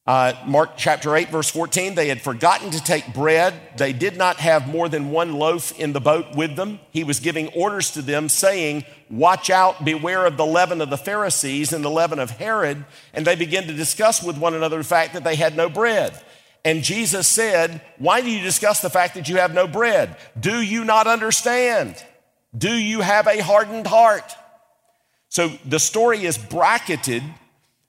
Uh, 0.07 0.33
Mark 0.45 0.71
chapter 0.77 1.15
8, 1.15 1.29
verse 1.29 1.49
14, 1.49 1.95
they 1.95 2.07
had 2.07 2.21
forgotten 2.21 2.71
to 2.71 2.83
take 2.83 3.13
bread. 3.13 3.53
They 3.77 3.93
did 3.93 4.17
not 4.17 4.37
have 4.37 4.67
more 4.67 4.89
than 4.89 5.11
one 5.11 5.33
loaf 5.33 5.77
in 5.79 5.93
the 5.93 6.01
boat 6.01 6.35
with 6.35 6.55
them. 6.55 6.79
He 6.91 7.03
was 7.03 7.19
giving 7.19 7.49
orders 7.49 7.91
to 7.91 8.01
them, 8.01 8.27
saying, 8.27 8.83
Watch 9.11 9.49
out, 9.49 9.83
beware 9.83 10.25
of 10.25 10.37
the 10.37 10.45
leaven 10.45 10.79
of 10.79 10.89
the 10.89 10.97
Pharisees 10.97 11.73
and 11.73 11.83
the 11.83 11.89
leaven 11.89 12.17
of 12.17 12.31
Herod. 12.31 12.85
And 13.13 13.27
they 13.27 13.35
begin 13.35 13.67
to 13.67 13.73
discuss 13.73 14.23
with 14.23 14.37
one 14.37 14.53
another 14.53 14.77
the 14.77 14.83
fact 14.85 15.13
that 15.13 15.25
they 15.25 15.35
had 15.35 15.57
no 15.57 15.67
bread. 15.67 16.19
And 16.63 16.81
Jesus 16.81 17.27
said, 17.27 17.81
Why 17.97 18.21
do 18.21 18.29
you 18.29 18.41
discuss 18.41 18.81
the 18.81 18.89
fact 18.89 19.15
that 19.15 19.27
you 19.27 19.37
have 19.37 19.53
no 19.53 19.67
bread? 19.67 20.15
Do 20.39 20.61
you 20.61 20.85
not 20.85 21.07
understand? 21.07 22.01
Do 22.57 22.71
you 22.71 23.01
have 23.01 23.27
a 23.27 23.43
hardened 23.43 23.87
heart? 23.87 24.33
So 25.27 25.49
the 25.65 25.79
story 25.79 26.23
is 26.23 26.37
bracketed 26.37 27.23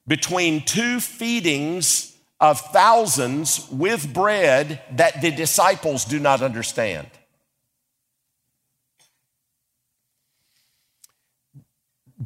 between 0.09 0.65
two 0.65 0.99
feedings 0.99 2.17
of 2.41 2.61
thousands 2.61 3.69
with 3.71 4.13
bread 4.13 4.83
that 4.93 5.23
the 5.23 5.31
disciples 5.31 6.05
do 6.05 6.19
not 6.19 6.43
understand. 6.43 7.07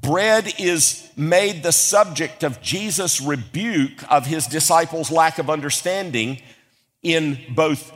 Bread 0.02 0.52
is 0.58 1.10
made 1.16 1.62
the 1.62 1.72
subject 1.72 2.42
of 2.42 2.60
Jesus' 2.60 3.18
rebuke 3.18 4.02
of 4.12 4.26
his 4.26 4.46
disciples' 4.46 5.10
lack 5.10 5.38
of 5.38 5.48
understanding 5.48 6.42
in 7.02 7.38
both 7.54 7.92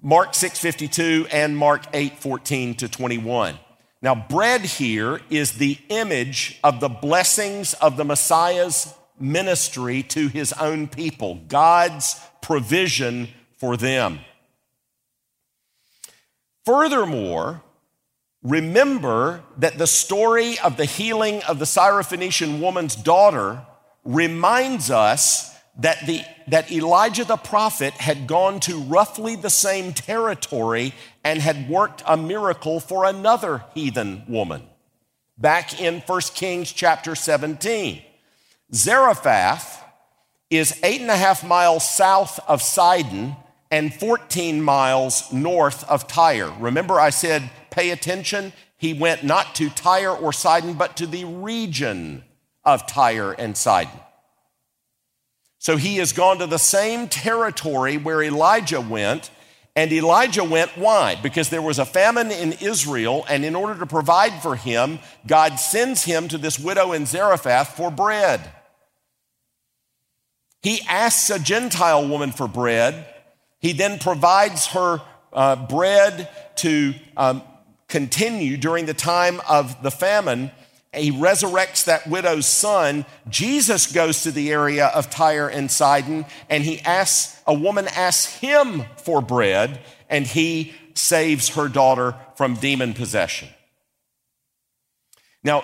Mark 0.00 0.34
6:52 0.34 1.26
and 1.32 1.56
Mark 1.56 1.86
8:14 1.92 2.76
to 2.76 2.88
21. 2.88 3.58
Now, 4.00 4.14
bread 4.14 4.60
here 4.60 5.20
is 5.28 5.52
the 5.52 5.78
image 5.88 6.60
of 6.62 6.78
the 6.78 6.88
blessings 6.88 7.74
of 7.74 7.96
the 7.96 8.04
Messiah's 8.04 8.94
ministry 9.18 10.04
to 10.04 10.28
his 10.28 10.52
own 10.52 10.86
people, 10.86 11.34
God's 11.48 12.14
provision 12.42 13.34
for 13.56 13.76
them. 13.76 14.20
Furthermore, 16.64 17.64
remember 18.42 19.42
that 19.58 19.78
the 19.78 19.86
story 19.86 20.58
of 20.60 20.76
the 20.76 20.84
healing 20.84 21.42
of 21.44 21.58
the 21.58 21.64
Syrophoenician 21.64 22.60
woman's 22.60 22.96
daughter 22.96 23.66
reminds 24.04 24.90
us 24.90 25.54
that, 25.78 26.06
the, 26.06 26.22
that 26.48 26.72
Elijah 26.72 27.24
the 27.24 27.36
prophet 27.36 27.94
had 27.94 28.26
gone 28.26 28.60
to 28.60 28.80
roughly 28.80 29.36
the 29.36 29.50
same 29.50 29.92
territory 29.92 30.92
and 31.22 31.40
had 31.40 31.68
worked 31.68 32.02
a 32.06 32.16
miracle 32.16 32.80
for 32.80 33.04
another 33.04 33.64
heathen 33.74 34.24
woman 34.28 34.62
back 35.38 35.80
in 35.80 36.00
1 36.00 36.20
Kings 36.34 36.72
chapter 36.72 37.14
17. 37.14 38.02
Zarephath 38.74 39.84
is 40.50 40.78
eight 40.82 41.00
and 41.00 41.10
a 41.10 41.16
half 41.16 41.44
miles 41.44 41.88
south 41.88 42.40
of 42.48 42.60
Sidon 42.60 43.36
and 43.70 43.94
14 43.94 44.62
miles 44.62 45.30
north 45.32 45.88
of 45.88 46.08
Tyre. 46.08 46.52
Remember, 46.58 46.98
I 46.98 47.10
said, 47.10 47.50
pay 47.78 47.90
attention. 47.90 48.52
He 48.76 48.92
went 48.92 49.22
not 49.22 49.54
to 49.56 49.70
Tyre 49.70 50.10
or 50.10 50.32
Sidon, 50.32 50.74
but 50.74 50.96
to 50.96 51.06
the 51.06 51.24
region 51.24 52.24
of 52.64 52.86
Tyre 52.88 53.32
and 53.32 53.56
Sidon. 53.56 54.00
So 55.58 55.76
he 55.76 55.96
has 55.98 56.12
gone 56.12 56.38
to 56.38 56.46
the 56.48 56.58
same 56.58 57.06
territory 57.08 57.96
where 57.96 58.20
Elijah 58.22 58.80
went. 58.80 59.30
And 59.76 59.92
Elijah 59.92 60.42
went, 60.42 60.76
why? 60.76 61.14
Because 61.22 61.50
there 61.50 61.62
was 61.62 61.78
a 61.78 61.86
famine 61.86 62.32
in 62.32 62.52
Israel, 62.54 63.24
and 63.28 63.44
in 63.44 63.54
order 63.54 63.78
to 63.78 63.86
provide 63.86 64.42
for 64.42 64.56
him, 64.56 64.98
God 65.24 65.60
sends 65.60 66.02
him 66.02 66.26
to 66.28 66.38
this 66.38 66.58
widow 66.58 66.92
in 66.92 67.06
Zarephath 67.06 67.76
for 67.76 67.88
bread. 67.88 68.40
He 70.62 70.80
asks 70.88 71.30
a 71.30 71.38
Gentile 71.38 72.08
woman 72.08 72.32
for 72.32 72.48
bread. 72.48 73.06
He 73.60 73.72
then 73.72 74.00
provides 74.00 74.66
her 74.68 75.00
uh, 75.32 75.54
bread 75.68 76.28
to 76.56 76.94
um, 77.16 77.42
continue 77.88 78.56
during 78.56 78.86
the 78.86 78.94
time 78.94 79.40
of 79.48 79.82
the 79.82 79.90
famine 79.90 80.50
he 80.92 81.12
resurrects 81.12 81.84
that 81.84 82.06
widow's 82.06 82.46
son. 82.46 83.04
Jesus 83.28 83.92
goes 83.92 84.22
to 84.22 84.30
the 84.30 84.50
area 84.50 84.86
of 84.86 85.10
Tyre 85.10 85.48
and 85.48 85.70
Sidon, 85.70 86.24
and 86.48 86.64
he 86.64 86.80
asks, 86.80 87.40
a 87.46 87.54
woman 87.54 87.88
asks 87.88 88.34
him 88.36 88.84
for 88.96 89.20
bread, 89.20 89.80
and 90.08 90.26
he 90.26 90.74
saves 90.94 91.50
her 91.50 91.68
daughter 91.68 92.16
from 92.36 92.54
demon 92.54 92.94
possession. 92.94 93.48
Now, 95.44 95.62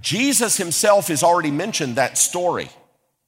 Jesus 0.00 0.56
himself 0.56 1.08
has 1.08 1.22
already 1.22 1.50
mentioned 1.50 1.96
that 1.96 2.16
story. 2.16 2.70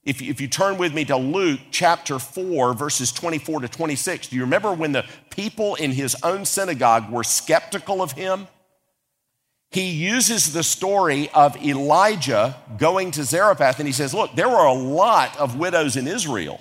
If, 0.05 0.21
if 0.21 0.41
you 0.41 0.49
turn 0.49 0.79
with 0.79 0.93
me 0.93 1.05
to 1.07 1.17
Luke 1.17 1.61
chapter 1.71 2.19
4, 2.19 2.75
verses 2.75 3.12
24 3.12 3.61
to 3.61 3.69
26, 3.69 4.29
do 4.29 4.37
you 4.37 4.43
remember 4.43 4.73
when 4.73 4.93
the 4.93 5.05
people 5.31 5.77
in 5.77 5.93
his 5.93 6.17
own 6.23 6.45
synagogue 6.45 7.11
were 7.11 7.25
skeptical 7.25 8.03
of 8.03 8.12
him? 8.12 8.49
he 9.73 9.91
uses 9.91 10.53
the 10.53 10.62
story 10.62 11.31
of 11.31 11.57
Elijah 11.65 12.57
going 12.77 13.11
to 13.12 13.25
Zarephath 13.25 13.79
and 13.79 13.88
he 13.88 13.93
says, 13.93 14.12
Look, 14.12 14.35
there 14.35 14.49
were 14.49 14.67
a 14.67 14.75
lot 14.75 15.35
of 15.38 15.59
widows 15.59 15.97
in 15.97 16.07
Israel 16.07 16.61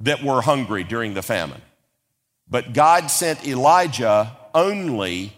that 0.00 0.22
were 0.22 0.40
hungry 0.40 0.84
during 0.84 1.14
the 1.14 1.22
famine. 1.22 1.60
But 2.48 2.74
God 2.74 3.10
sent 3.10 3.46
Elijah 3.46 4.36
only 4.54 5.32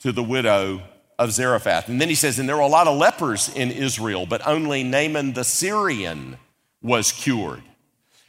to 0.00 0.10
the 0.10 0.22
widow 0.22 0.82
of 1.16 1.30
Zarephath. 1.30 1.88
And 1.88 2.00
then 2.00 2.08
he 2.08 2.16
says, 2.16 2.40
And 2.40 2.48
there 2.48 2.56
were 2.56 2.62
a 2.62 2.66
lot 2.66 2.88
of 2.88 2.98
lepers 2.98 3.48
in 3.48 3.70
Israel, 3.70 4.26
but 4.26 4.44
only 4.44 4.82
Naaman 4.82 5.34
the 5.34 5.44
Syrian 5.44 6.38
was 6.86 7.10
cured. 7.10 7.62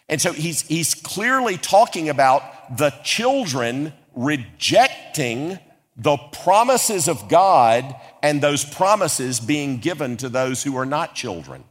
And 0.09 0.19
so 0.19 0.33
he's, 0.33 0.63
he's 0.63 0.95
clearly 0.95 1.57
talking 1.57 2.09
about 2.09 2.77
the 2.77 2.89
children 3.03 3.93
rejecting 4.15 5.59
the 5.95 6.17
promises 6.17 7.07
of 7.07 7.29
God 7.29 7.95
and 8.23 8.41
those 8.41 8.65
promises 8.65 9.39
being 9.39 9.77
given 9.77 10.17
to 10.17 10.29
those 10.29 10.63
who 10.63 10.75
are 10.75 10.85
not 10.85 11.13
children. 11.13 11.63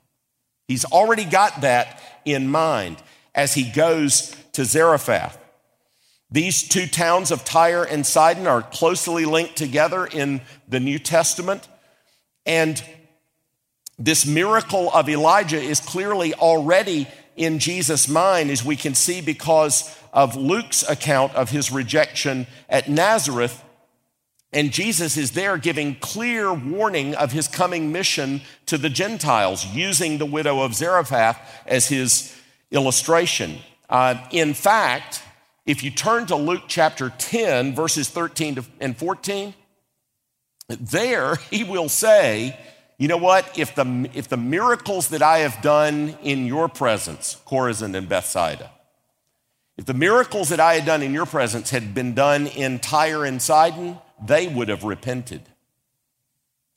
He's 0.69 0.85
already 0.85 1.25
got 1.25 1.63
that 1.63 2.01
in 2.25 2.49
mind 2.49 3.03
as 3.35 3.55
he 3.55 3.71
goes 3.71 4.35
to 4.53 4.65
Zarephath. 4.65 5.39
These 6.31 6.69
two 6.69 6.87
towns 6.87 7.31
of 7.31 7.45
Tyre 7.45 7.85
and 7.85 8.05
Sidon 8.05 8.47
are 8.47 8.63
closely 8.63 9.25
linked 9.25 9.57
together 9.57 10.07
in 10.07 10.41
the 10.69 10.81
New 10.81 10.99
Testament. 10.99 11.69
And 12.45 12.83
this 13.99 14.27
miracle 14.27 14.91
of 14.93 15.09
Elijah 15.09 15.61
is 15.61 15.81
clearly 15.81 16.35
already 16.35 17.09
in 17.37 17.59
Jesus' 17.59 18.09
mind, 18.09 18.51
as 18.51 18.65
we 18.65 18.77
can 18.77 18.95
see 18.95 19.21
because 19.21 19.95
of 20.13 20.37
Luke's 20.37 20.89
account 20.89 21.35
of 21.35 21.51
his 21.51 21.71
rejection 21.71 22.47
at 22.69 22.89
Nazareth 22.89 23.63
and 24.57 24.73
Jesus 24.73 25.19
is 25.19 25.33
there 25.33 25.59
giving 25.59 25.97
clear 25.97 26.51
warning 26.51 27.15
of 27.15 27.31
his 27.31 27.47
coming 27.47 27.93
mission 27.93 28.41
to 28.65 28.79
the 28.79 28.89
Gentiles, 28.89 29.67
using 29.67 30.17
the 30.17 30.25
widow 30.25 30.61
of 30.63 30.75
Zarephath 30.75 31.39
as 31.67 31.89
his 31.89 32.35
illustration. 32.71 33.59
Uh, 33.91 34.15
in 34.31 34.55
fact, 34.55 35.23
if 35.67 35.83
you 35.83 35.91
turn 35.91 36.25
to 36.29 36.37
Luke 36.37 36.63
chapter 36.69 37.13
10, 37.19 37.75
verses 37.75 38.09
13 38.09 38.65
and 38.81 38.97
14, 38.97 39.53
there 40.69 41.35
he 41.51 41.63
will 41.63 41.91
say, 41.91 42.59
you 42.99 43.09
know 43.09 43.19
what? 43.19 43.59
If 43.59 43.75
the, 43.75 44.09
if 44.15 44.29
the 44.29 44.39
miracles 44.39 45.09
that 45.09 45.23
I 45.23 45.39
have 45.39 45.61
done 45.61 46.17
in 46.23 46.47
your 46.47 46.69
presence, 46.69 47.41
Chorazin 47.47 47.95
and 47.95 48.09
Bethsaida, 48.09 48.71
if 49.77 49.85
the 49.85 49.95
miracles 49.95 50.49
that 50.49 50.61
I 50.61 50.75
had 50.75 50.87
done 50.87 51.03
in 51.03 51.13
your 51.13 51.27
presence 51.27 51.69
had 51.71 51.95
been 51.95 52.15
done 52.15 52.47
in 52.47 52.79
Tyre 52.79 53.27
and 53.27 53.43
Sidon, 53.43 53.99
they 54.25 54.49
would 54.49 54.69
have 54.69 54.85
repented. 54.85 55.43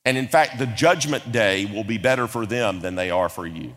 And 0.04 0.18
in 0.18 0.28
fact, 0.28 0.58
the 0.58 0.66
judgment 0.66 1.32
day 1.32 1.64
will 1.64 1.84
be 1.84 1.96
better 1.96 2.26
for 2.26 2.44
them 2.44 2.80
than 2.80 2.96
they 2.96 3.10
are 3.10 3.30
for 3.30 3.46
you. 3.46 3.74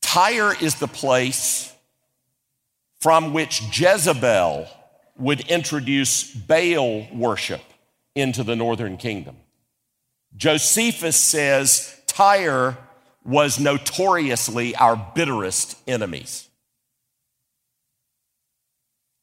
Tyre 0.00 0.54
is 0.60 0.76
the 0.76 0.88
place 0.88 1.72
from 3.00 3.32
which 3.32 3.62
Jezebel 3.78 4.66
would 5.16 5.40
introduce 5.42 6.32
Baal 6.32 7.06
worship 7.12 7.62
into 8.14 8.42
the 8.42 8.56
northern 8.56 8.96
kingdom. 8.96 9.36
Josephus 10.36 11.16
says 11.16 12.00
Tyre 12.06 12.76
was 13.24 13.58
notoriously 13.58 14.74
our 14.76 14.96
bitterest 15.14 15.78
enemies. 15.86 16.48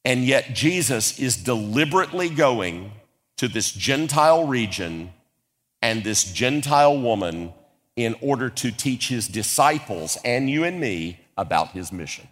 And 0.04 0.25
yet, 0.25 0.56
Jesus 0.56 1.19
is 1.19 1.38
deliberately 1.38 2.30
going 2.30 2.91
to 3.38 3.47
this 3.47 3.71
Gentile 3.71 4.47
region 4.47 5.12
and 5.82 6.04
this 6.04 6.23
Gentile 6.23 6.99
woman 6.99 7.54
in 7.95 8.15
order 8.21 8.49
to 8.49 8.71
teach 8.71 9.10
his 9.10 9.27
disciples 9.27 10.17
and 10.25 10.49
you 10.49 10.63
and 10.63 10.80
me 10.80 11.19
about 11.38 11.71
his 11.71 11.91
mission. 11.91 12.27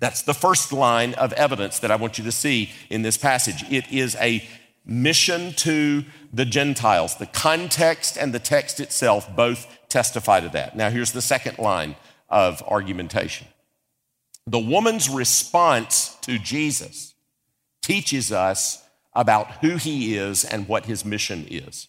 That's 0.00 0.22
the 0.22 0.34
first 0.34 0.72
line 0.72 1.14
of 1.14 1.32
evidence 1.32 1.80
that 1.80 1.90
I 1.90 1.96
want 1.96 2.18
you 2.18 2.24
to 2.24 2.32
see 2.32 2.70
in 2.88 3.02
this 3.02 3.16
passage. 3.16 3.64
It 3.70 3.90
is 3.90 4.16
a 4.16 4.46
mission 4.88 5.52
to 5.52 6.04
the 6.32 6.44
Gentiles. 6.44 7.16
The 7.16 7.26
context 7.26 8.16
and 8.16 8.34
the 8.34 8.38
text 8.38 8.80
itself 8.80 9.28
both 9.36 9.66
testify 9.88 10.40
to 10.40 10.48
that. 10.50 10.74
Now, 10.76 10.90
here's 10.90 11.12
the 11.12 11.22
second 11.22 11.58
line 11.58 11.94
of 12.28 12.62
argumentation 12.66 13.46
the 14.46 14.58
woman's 14.58 15.10
response 15.10 16.16
to 16.22 16.38
Jesus 16.38 17.14
teaches 17.82 18.32
us 18.32 18.82
about 19.12 19.58
who 19.58 19.76
he 19.76 20.16
is 20.16 20.44
and 20.44 20.66
what 20.66 20.86
his 20.86 21.04
mission 21.04 21.46
is. 21.50 21.88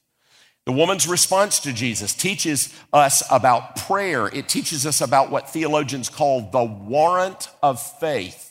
The 0.65 0.73
woman's 0.73 1.07
response 1.07 1.59
to 1.61 1.71
Jesus 1.71 2.13
teaches 2.13 2.73
us 2.91 3.23
about 3.31 3.75
prayer. 3.77 4.27
It 4.27 4.49
teaches 4.49 4.85
us 4.85 4.99
about 4.99 5.31
what 5.31 5.49
theologians 5.49 6.09
call 6.09 6.49
the 6.51 6.63
warrant 6.63 7.49
of 7.63 7.81
faith. 7.81 8.48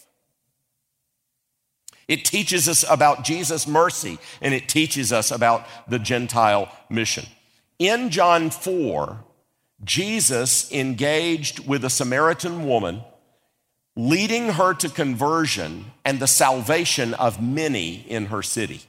It 2.08 2.24
teaches 2.24 2.68
us 2.68 2.84
about 2.88 3.22
Jesus' 3.22 3.66
mercy 3.66 4.18
and 4.40 4.54
it 4.54 4.68
teaches 4.68 5.12
us 5.12 5.30
about 5.30 5.66
the 5.86 5.98
Gentile 5.98 6.72
mission. 6.88 7.26
In 7.78 8.10
John 8.10 8.50
4, 8.50 9.22
Jesus 9.84 10.72
engaged 10.72 11.68
with 11.68 11.84
a 11.84 11.90
Samaritan 11.90 12.66
woman, 12.66 13.02
leading 13.94 14.50
her 14.50 14.74
to 14.74 14.88
conversion 14.88 15.92
and 16.04 16.18
the 16.18 16.26
salvation 16.26 17.14
of 17.14 17.42
many 17.42 18.04
in 18.08 18.26
her 18.26 18.42
city. 18.42 18.80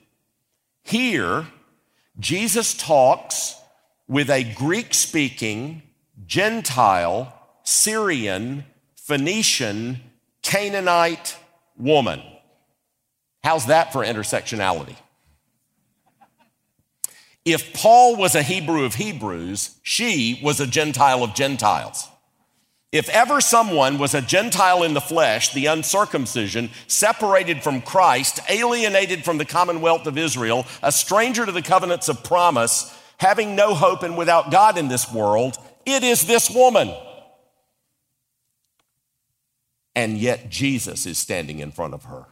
Here, 0.82 1.47
Jesus 2.19 2.73
talks 2.73 3.55
with 4.08 4.29
a 4.29 4.43
Greek 4.55 4.93
speaking, 4.93 5.84
Gentile, 6.25 7.34
Syrian, 7.63 8.65
Phoenician, 8.95 9.99
Canaanite 10.41 11.38
woman. 11.77 12.21
How's 13.43 13.67
that 13.67 13.93
for 13.93 14.04
intersectionality? 14.04 14.95
If 17.45 17.73
Paul 17.73 18.15
was 18.15 18.36
a 18.36 18.43
Hebrew 18.43 18.84
of 18.84 18.95
Hebrews, 18.95 19.80
she 19.82 20.39
was 20.43 20.60
a 20.60 20.67
Gentile 20.67 21.23
of 21.23 21.34
Gentiles. 21.34 22.08
If 22.91 23.08
ever 23.10 23.39
someone 23.39 23.99
was 23.99 24.15
a 24.15 24.21
Gentile 24.21 24.84
in 24.84 24.95
the 24.95 25.02
flesh, 25.02 25.54
the 25.54 25.67
uncircumcision, 25.67 26.71
separated 26.88 27.62
from 27.62 27.82
Christ, 27.82 28.39
alienated 28.49 29.23
from 29.23 29.38
the 29.38 29.45
commonwealth 29.45 30.08
of 30.08 30.17
Israel, 30.17 30.65
a 30.82 30.91
stranger 30.91 31.45
to 31.45 31.52
the 31.52 31.62
covenants 31.62 32.10
of 32.10 32.23
promise, 32.23 32.95
having 33.17 33.56
no 33.56 33.75
hope 33.75 34.02
and 34.02 34.17
without 34.17 34.52
God 34.52 34.78
in 34.78 34.88
this 34.88 35.12
world, 35.12 35.58
it 35.86 36.04
is 36.04 36.25
this 36.25 36.49
woman. 36.49 36.91
And 39.95 40.17
yet 40.17 40.49
Jesus 40.49 41.06
is 41.06 41.17
standing 41.17 41.60
in 41.60 41.71
front 41.71 41.93
of 41.93 42.06
her. 42.06 42.25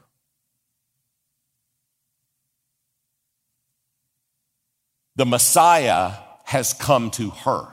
The 5.17 5.25
Messiah 5.25 6.13
has 6.43 6.73
come 6.73 7.09
to 7.11 7.31
her. 7.31 7.67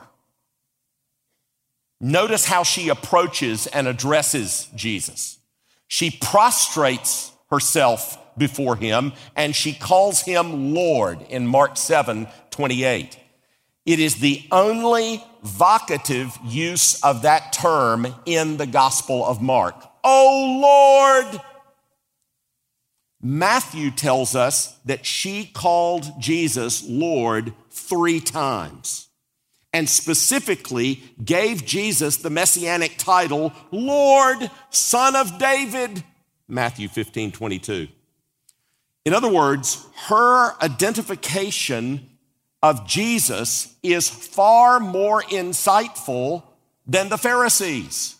Notice 2.01 2.45
how 2.45 2.63
she 2.63 2.89
approaches 2.89 3.67
and 3.67 3.87
addresses 3.87 4.67
Jesus. 4.75 5.37
She 5.87 6.09
prostrates 6.09 7.31
herself 7.51 8.17
before 8.35 8.75
him 8.75 9.13
and 9.35 9.55
she 9.55 9.73
calls 9.73 10.21
him 10.21 10.73
Lord 10.73 11.21
in 11.29 11.45
Mark 11.45 11.77
7 11.77 12.27
28. 12.49 13.19
It 13.85 13.99
is 13.99 14.15
the 14.15 14.43
only 14.51 15.23
vocative 15.45 16.35
use 16.43 16.99
of 17.03 17.21
that 17.21 17.53
term 17.53 18.07
in 18.25 18.57
the 18.57 18.65
Gospel 18.65 19.23
of 19.23 19.39
Mark. 19.39 19.75
Oh 20.03 21.21
Lord! 21.29 21.41
Matthew 23.25 23.89
tells 23.89 24.35
us 24.35 24.77
that 24.85 25.03
she 25.03 25.47
called 25.47 26.21
Jesus 26.21 26.87
Lord 26.87 27.55
three 27.71 28.19
times 28.19 29.07
and 29.73 29.89
specifically 29.89 31.01
gave 31.23 31.65
Jesus 31.65 32.17
the 32.17 32.29
messianic 32.29 32.99
title, 32.99 33.51
Lord, 33.71 34.51
Son 34.69 35.15
of 35.15 35.39
David, 35.39 36.03
Matthew 36.47 36.87
15, 36.87 37.31
22. 37.31 37.87
In 39.05 39.13
other 39.15 39.33
words, 39.33 39.83
her 40.07 40.53
identification 40.61 42.07
of 42.61 42.85
Jesus 42.85 43.73
is 43.81 44.07
far 44.07 44.79
more 44.79 45.23
insightful 45.23 46.43
than 46.85 47.09
the 47.09 47.17
Pharisees. 47.17 48.17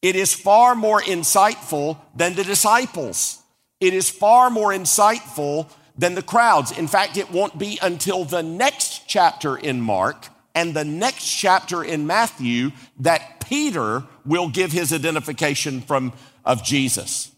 It 0.00 0.16
is 0.16 0.32
far 0.32 0.74
more 0.74 1.02
insightful 1.02 1.98
than 2.16 2.34
the 2.34 2.44
disciples. 2.44 3.41
It 3.82 3.94
is 3.94 4.08
far 4.08 4.48
more 4.48 4.70
insightful 4.70 5.68
than 5.98 6.14
the 6.14 6.22
crowds. 6.22 6.70
In 6.70 6.86
fact, 6.86 7.16
it 7.16 7.32
won't 7.32 7.58
be 7.58 7.80
until 7.82 8.24
the 8.24 8.40
next 8.40 9.08
chapter 9.08 9.56
in 9.56 9.80
Mark 9.80 10.28
and 10.54 10.72
the 10.72 10.84
next 10.84 11.28
chapter 11.28 11.82
in 11.82 12.06
Matthew 12.06 12.70
that 13.00 13.40
Peter 13.40 14.04
will 14.24 14.48
give 14.48 14.70
his 14.70 14.92
identification 14.92 15.80
from, 15.80 16.12
of 16.44 16.62
Jesus. 16.62 17.32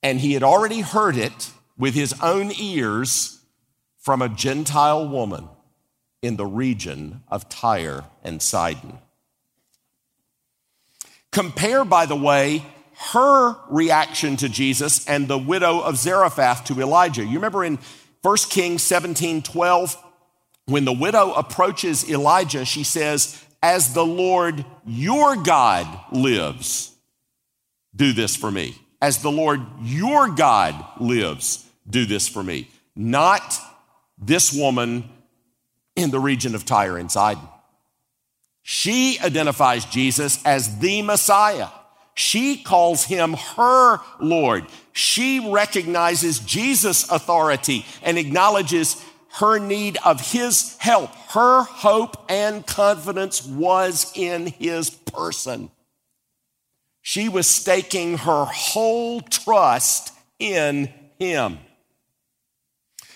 And 0.00 0.20
he 0.20 0.34
had 0.34 0.44
already 0.44 0.80
heard 0.80 1.16
it 1.16 1.50
with 1.76 1.94
his 1.94 2.14
own 2.22 2.52
ears 2.56 3.40
from 3.98 4.22
a 4.22 4.28
Gentile 4.28 5.08
woman 5.08 5.48
in 6.22 6.36
the 6.36 6.46
region 6.46 7.24
of 7.26 7.48
Tyre 7.48 8.04
and 8.22 8.40
Sidon. 8.40 8.98
Compare, 11.32 11.84
by 11.84 12.06
the 12.06 12.14
way, 12.14 12.64
her 12.98 13.56
reaction 13.70 14.36
to 14.36 14.48
Jesus 14.48 15.06
and 15.06 15.28
the 15.28 15.38
widow 15.38 15.80
of 15.80 15.96
Zarephath 15.96 16.64
to 16.64 16.80
Elijah. 16.80 17.24
You 17.24 17.34
remember 17.36 17.64
in 17.64 17.78
1 18.22 18.36
Kings 18.50 18.82
17 18.82 19.42
12, 19.42 19.96
when 20.66 20.84
the 20.84 20.92
widow 20.92 21.32
approaches 21.32 22.08
Elijah, 22.10 22.64
she 22.64 22.82
says, 22.82 23.42
As 23.62 23.94
the 23.94 24.04
Lord 24.04 24.64
your 24.84 25.36
God 25.36 25.86
lives, 26.12 26.92
do 27.94 28.12
this 28.12 28.36
for 28.36 28.50
me. 28.50 28.74
As 29.00 29.22
the 29.22 29.30
Lord 29.30 29.60
your 29.82 30.28
God 30.28 30.74
lives, 31.00 31.64
do 31.88 32.04
this 32.04 32.28
for 32.28 32.42
me. 32.42 32.68
Not 32.96 33.58
this 34.18 34.52
woman 34.52 35.08
in 35.94 36.10
the 36.10 36.18
region 36.18 36.56
of 36.56 36.64
Tyre 36.64 36.98
and 36.98 37.10
Sidon. 37.10 37.48
She 38.62 39.18
identifies 39.20 39.84
Jesus 39.84 40.44
as 40.44 40.80
the 40.80 41.00
Messiah. 41.02 41.68
She 42.18 42.56
calls 42.56 43.04
him 43.04 43.34
her 43.34 44.00
Lord. 44.18 44.66
She 44.92 45.38
recognizes 45.52 46.40
Jesus' 46.40 47.08
authority 47.08 47.86
and 48.02 48.18
acknowledges 48.18 49.00
her 49.34 49.60
need 49.60 49.98
of 50.04 50.32
his 50.32 50.76
help. 50.78 51.14
Her 51.30 51.62
hope 51.62 52.28
and 52.28 52.66
confidence 52.66 53.46
was 53.46 54.10
in 54.16 54.48
his 54.48 54.90
person. 54.90 55.70
She 57.02 57.28
was 57.28 57.46
staking 57.46 58.18
her 58.18 58.46
whole 58.46 59.20
trust 59.20 60.12
in 60.40 60.92
him. 61.20 61.58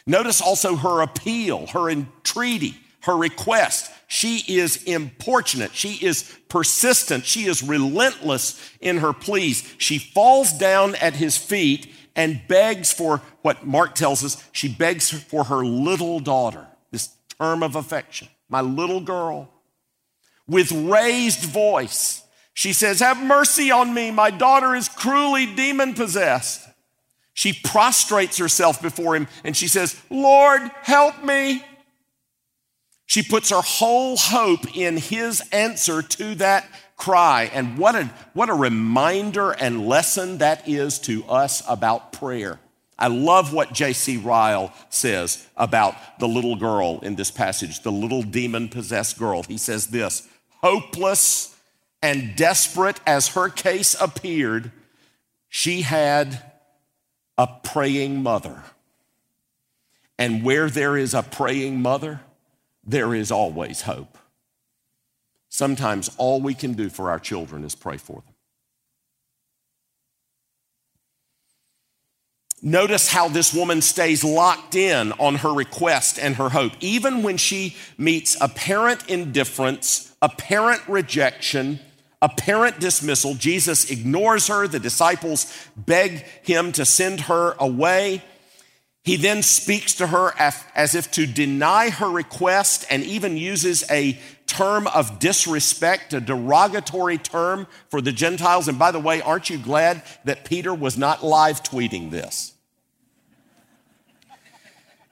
Notice 0.06 0.40
also 0.40 0.76
her 0.76 1.02
appeal, 1.02 1.66
her 1.66 1.90
entreaty, 1.90 2.76
her 3.00 3.16
request. 3.16 3.90
She 4.12 4.44
is 4.46 4.82
importunate. 4.82 5.74
She 5.74 5.94
is 6.04 6.30
persistent. 6.50 7.24
She 7.24 7.46
is 7.46 7.62
relentless 7.62 8.60
in 8.78 8.98
her 8.98 9.14
pleas. 9.14 9.66
She 9.78 9.96
falls 9.98 10.52
down 10.52 10.96
at 10.96 11.14
his 11.14 11.38
feet 11.38 11.90
and 12.14 12.42
begs 12.46 12.92
for 12.92 13.22
what 13.40 13.66
Mark 13.66 13.94
tells 13.94 14.22
us 14.22 14.46
she 14.52 14.68
begs 14.68 15.10
for 15.10 15.44
her 15.44 15.64
little 15.64 16.20
daughter, 16.20 16.66
this 16.90 17.08
term 17.38 17.62
of 17.62 17.74
affection, 17.74 18.28
my 18.50 18.60
little 18.60 19.00
girl. 19.00 19.48
With 20.46 20.70
raised 20.72 21.44
voice, 21.44 22.22
she 22.52 22.74
says, 22.74 23.00
Have 23.00 23.16
mercy 23.16 23.70
on 23.70 23.94
me. 23.94 24.10
My 24.10 24.30
daughter 24.30 24.74
is 24.74 24.90
cruelly 24.90 25.46
demon 25.46 25.94
possessed. 25.94 26.68
She 27.32 27.54
prostrates 27.54 28.36
herself 28.36 28.82
before 28.82 29.16
him 29.16 29.26
and 29.42 29.56
she 29.56 29.68
says, 29.68 29.98
Lord, 30.10 30.60
help 30.82 31.24
me. 31.24 31.64
She 33.06 33.22
puts 33.22 33.50
her 33.50 33.60
whole 33.60 34.16
hope 34.16 34.76
in 34.76 34.96
his 34.96 35.42
answer 35.52 36.02
to 36.02 36.34
that 36.36 36.66
cry. 36.96 37.50
And 37.52 37.76
what 37.76 37.94
a, 37.94 38.04
what 38.32 38.48
a 38.48 38.54
reminder 38.54 39.50
and 39.50 39.86
lesson 39.86 40.38
that 40.38 40.68
is 40.68 40.98
to 41.00 41.24
us 41.24 41.62
about 41.68 42.12
prayer. 42.12 42.58
I 42.98 43.08
love 43.08 43.52
what 43.52 43.72
J.C. 43.72 44.18
Ryle 44.18 44.72
says 44.88 45.46
about 45.56 45.96
the 46.20 46.28
little 46.28 46.54
girl 46.54 47.00
in 47.02 47.16
this 47.16 47.30
passage, 47.30 47.82
the 47.82 47.90
little 47.90 48.22
demon 48.22 48.68
possessed 48.68 49.18
girl. 49.18 49.42
He 49.42 49.58
says 49.58 49.88
this 49.88 50.28
hopeless 50.62 51.56
and 52.02 52.36
desperate 52.36 53.00
as 53.06 53.28
her 53.28 53.48
case 53.48 53.96
appeared, 54.00 54.72
she 55.48 55.82
had 55.82 56.42
a 57.38 57.46
praying 57.46 58.22
mother. 58.22 58.62
And 60.18 60.44
where 60.44 60.68
there 60.68 60.96
is 60.96 61.14
a 61.14 61.22
praying 61.22 61.80
mother, 61.80 62.20
there 62.84 63.14
is 63.14 63.30
always 63.30 63.82
hope. 63.82 64.18
Sometimes 65.48 66.10
all 66.16 66.40
we 66.40 66.54
can 66.54 66.72
do 66.72 66.88
for 66.88 67.10
our 67.10 67.18
children 67.18 67.64
is 67.64 67.74
pray 67.74 67.98
for 67.98 68.22
them. 68.22 68.34
Notice 72.64 73.08
how 73.08 73.28
this 73.28 73.52
woman 73.52 73.82
stays 73.82 74.22
locked 74.22 74.76
in 74.76 75.10
on 75.12 75.34
her 75.36 75.52
request 75.52 76.18
and 76.18 76.36
her 76.36 76.48
hope. 76.48 76.72
Even 76.80 77.24
when 77.24 77.36
she 77.36 77.76
meets 77.98 78.36
apparent 78.40 79.10
indifference, 79.10 80.14
apparent 80.22 80.80
rejection, 80.86 81.80
apparent 82.22 82.78
dismissal, 82.78 83.34
Jesus 83.34 83.90
ignores 83.90 84.46
her. 84.46 84.68
The 84.68 84.78
disciples 84.78 85.52
beg 85.76 86.24
him 86.44 86.70
to 86.72 86.84
send 86.84 87.22
her 87.22 87.56
away. 87.58 88.22
He 89.04 89.16
then 89.16 89.42
speaks 89.42 89.94
to 89.94 90.06
her 90.06 90.32
as 90.38 90.94
if 90.94 91.10
to 91.12 91.26
deny 91.26 91.90
her 91.90 92.08
request 92.08 92.86
and 92.88 93.02
even 93.02 93.36
uses 93.36 93.88
a 93.90 94.18
term 94.46 94.86
of 94.86 95.18
disrespect, 95.18 96.12
a 96.12 96.20
derogatory 96.20 97.18
term 97.18 97.66
for 97.88 98.00
the 98.00 98.12
Gentiles. 98.12 98.68
And 98.68 98.78
by 98.78 98.92
the 98.92 99.00
way, 99.00 99.20
aren't 99.20 99.50
you 99.50 99.58
glad 99.58 100.02
that 100.24 100.44
Peter 100.44 100.72
was 100.72 100.96
not 100.96 101.24
live 101.24 101.64
tweeting 101.64 102.10
this? 102.10 102.52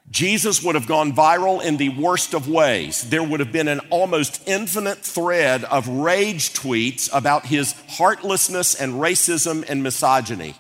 Jesus 0.09 0.63
would 0.63 0.75
have 0.75 0.89
gone 0.89 1.13
viral 1.13 1.63
in 1.63 1.77
the 1.77 1.89
worst 1.91 2.35
of 2.35 2.49
ways. 2.49 3.09
There 3.11 3.23
would 3.23 3.41
have 3.41 3.53
been 3.53 3.69
an 3.69 3.81
almost 3.91 4.47
infinite 4.47 4.99
thread 4.99 5.65
of 5.65 5.89
rage 5.89 6.53
tweets 6.53 7.09
about 7.13 7.47
his 7.47 7.75
heartlessness 7.89 8.75
and 8.75 8.95
racism 8.95 9.65
and 9.69 9.83
misogyny. 9.83 10.57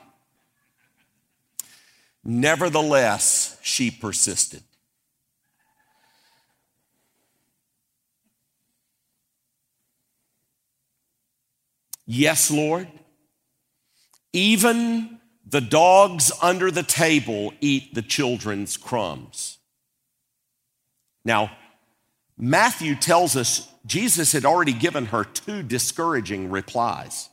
Nevertheless, 2.22 3.58
she 3.62 3.90
persisted. 3.90 4.62
Yes, 12.06 12.50
Lord. 12.50 12.88
Even 14.32 15.20
the 15.46 15.60
dogs 15.60 16.30
under 16.42 16.70
the 16.70 16.82
table 16.82 17.52
eat 17.60 17.94
the 17.94 18.02
children's 18.02 18.76
crumbs. 18.76 19.58
Now, 21.24 21.50
Matthew 22.36 22.94
tells 22.94 23.36
us 23.36 23.68
Jesus 23.86 24.32
had 24.32 24.44
already 24.44 24.72
given 24.72 25.06
her 25.06 25.24
two 25.24 25.62
discouraging 25.62 26.50
replies. 26.50 27.28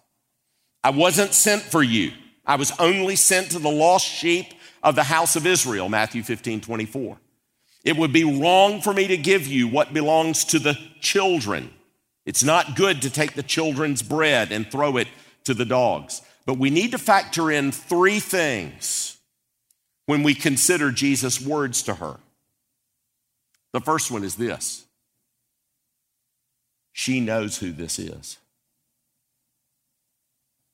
I 0.84 0.92
wasn't 0.92 1.34
sent 1.34 1.64
for 1.64 1.84
you. 1.84 2.12
I 2.46 2.56
was 2.56 2.72
only 2.80 3.16
sent 3.16 3.52
to 3.52 3.60
the 3.60 3.70
lost 3.70 4.06
sheep 4.06 4.54
of 4.84 4.96
the 4.96 5.04
house 5.04 5.36
of 5.36 5.46
Israel, 5.46 5.90
Matthew 5.90 6.24
15, 6.24 6.62
24. 6.62 7.18
It 7.84 7.98
would 7.98 8.12
be 8.12 8.24
wrong 8.24 8.82
for 8.82 8.94
me 8.94 9.08
to 9.08 9.18
give 9.18 9.48
you 9.48 9.68
what 9.68 9.94
belongs 9.94 10.44
to 10.46 10.60
the 10.60 10.78
children. 11.00 11.72
It's 12.26 12.44
not 12.44 12.76
good 12.76 13.02
to 13.04 13.10
take 13.10 13.34
the 13.34 13.44
children's 13.44 14.02
bread 14.02 14.52
and 14.52 14.70
throw 14.70 14.98
it 14.98 15.08
to 15.46 15.54
the 15.54 15.66
dogs. 15.66 16.22
But 16.46 16.58
we 16.58 16.70
need 16.70 16.92
to 16.92 16.98
factor 16.98 17.50
in 17.50 17.72
three 17.72 18.20
things 18.20 19.18
when 20.06 20.24
we 20.24 20.34
consider 20.34 20.92
Jesus' 20.92 21.40
words 21.40 21.84
to 21.84 21.96
her. 21.96 22.18
The 23.74 23.82
first 23.82 24.12
one 24.12 24.24
is 24.24 24.36
this 24.36 24.86
she 26.94 27.20
knows 27.20 27.58
who 27.60 27.72
this 27.72 28.00
is. 28.00 28.38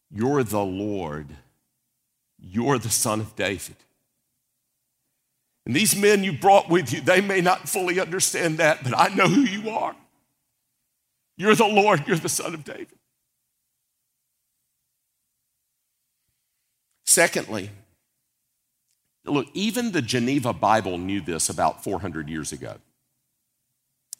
You're 0.10 0.44
the 0.44 0.64
Lord, 0.64 1.28
you're 2.40 2.78
the 2.78 2.90
Son 2.90 3.20
of 3.20 3.36
David. 3.36 3.76
And 5.66 5.76
these 5.76 5.96
men 5.96 6.24
you 6.24 6.34
brought 6.34 6.70
with 6.70 6.92
you, 6.92 7.02
they 7.02 7.22
may 7.22 7.42
not 7.42 7.70
fully 7.70 8.00
understand 8.00 8.58
that, 8.58 8.84
but 8.84 8.98
I 8.98 9.14
know 9.14 9.28
who 9.28 9.42
you 9.42 9.70
are. 9.70 9.96
You're 11.38 11.56
the 11.56 11.66
Lord, 11.66 12.06
you're 12.08 12.18
the 12.18 12.30
Son 12.30 12.54
of 12.54 12.64
David. 12.64 12.90
Secondly, 17.06 17.70
look, 19.26 19.48
even 19.54 19.92
the 19.92 20.02
Geneva 20.02 20.52
Bible 20.52 20.98
knew 20.98 21.22
this 21.22 21.50
about 21.50 21.84
400 21.84 22.28
years 22.28 22.52
ago. 22.52 22.76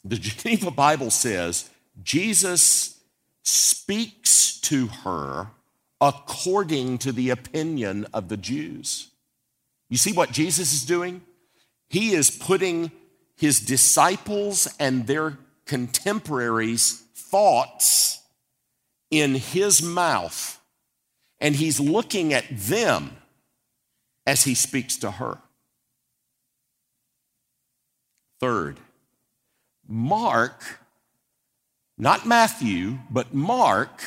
The 0.04 0.16
Geneva 0.20 0.70
Bible 0.70 1.10
says 1.10 1.68
Jesus 2.02 2.98
speaks 3.42 4.60
to 4.60 4.86
her 4.86 5.48
according 6.00 6.98
to 6.98 7.12
the 7.12 7.30
opinion 7.30 8.06
of 8.12 8.28
the 8.28 8.36
Jews. 8.36 9.08
You 9.90 9.96
see 9.96 10.12
what 10.12 10.32
Jesus 10.32 10.72
is 10.72 10.84
doing? 10.84 11.22
He 11.94 12.12
is 12.12 12.28
putting 12.28 12.90
his 13.36 13.60
disciples 13.60 14.66
and 14.80 15.06
their 15.06 15.38
contemporaries' 15.64 17.04
thoughts 17.14 18.18
in 19.12 19.36
his 19.36 19.80
mouth 19.80 20.60
and 21.38 21.54
he's 21.54 21.78
looking 21.78 22.32
at 22.32 22.46
them 22.50 23.16
as 24.26 24.42
he 24.42 24.56
speaks 24.56 24.96
to 24.96 25.12
her. 25.12 25.38
Third, 28.40 28.80
Mark, 29.86 30.80
not 31.96 32.26
Matthew, 32.26 32.98
but 33.08 33.32
Mark 33.32 34.02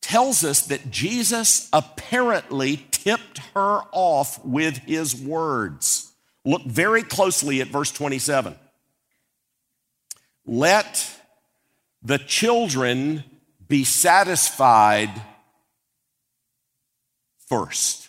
tells 0.00 0.44
us 0.44 0.62
that 0.62 0.92
Jesus 0.92 1.68
apparently 1.72 2.86
tipped 2.92 3.38
her 3.56 3.80
off 3.90 4.44
with 4.44 4.78
his 4.78 5.16
words. 5.16 6.09
Look 6.44 6.62
very 6.64 7.02
closely 7.02 7.60
at 7.60 7.68
verse 7.68 7.90
27. 7.90 8.54
Let 10.46 11.10
the 12.02 12.18
children 12.18 13.24
be 13.68 13.84
satisfied 13.84 15.10
first. 17.48 18.08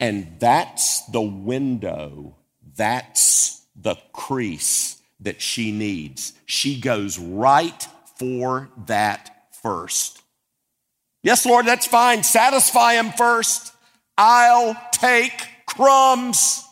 And 0.00 0.36
that's 0.38 1.04
the 1.06 1.20
window, 1.20 2.36
that's 2.76 3.62
the 3.76 3.96
crease 4.12 5.00
that 5.20 5.40
she 5.40 5.70
needs. 5.72 6.32
She 6.46 6.80
goes 6.80 7.18
right 7.18 7.86
for 8.18 8.70
that 8.86 9.48
first. 9.62 10.22
Yes, 11.22 11.44
Lord, 11.44 11.66
that's 11.66 11.86
fine. 11.86 12.22
Satisfy 12.22 12.94
him 12.94 13.12
first. 13.12 13.74
I'll 14.16 14.74
take 14.92 15.32
crumbs. 15.74 16.64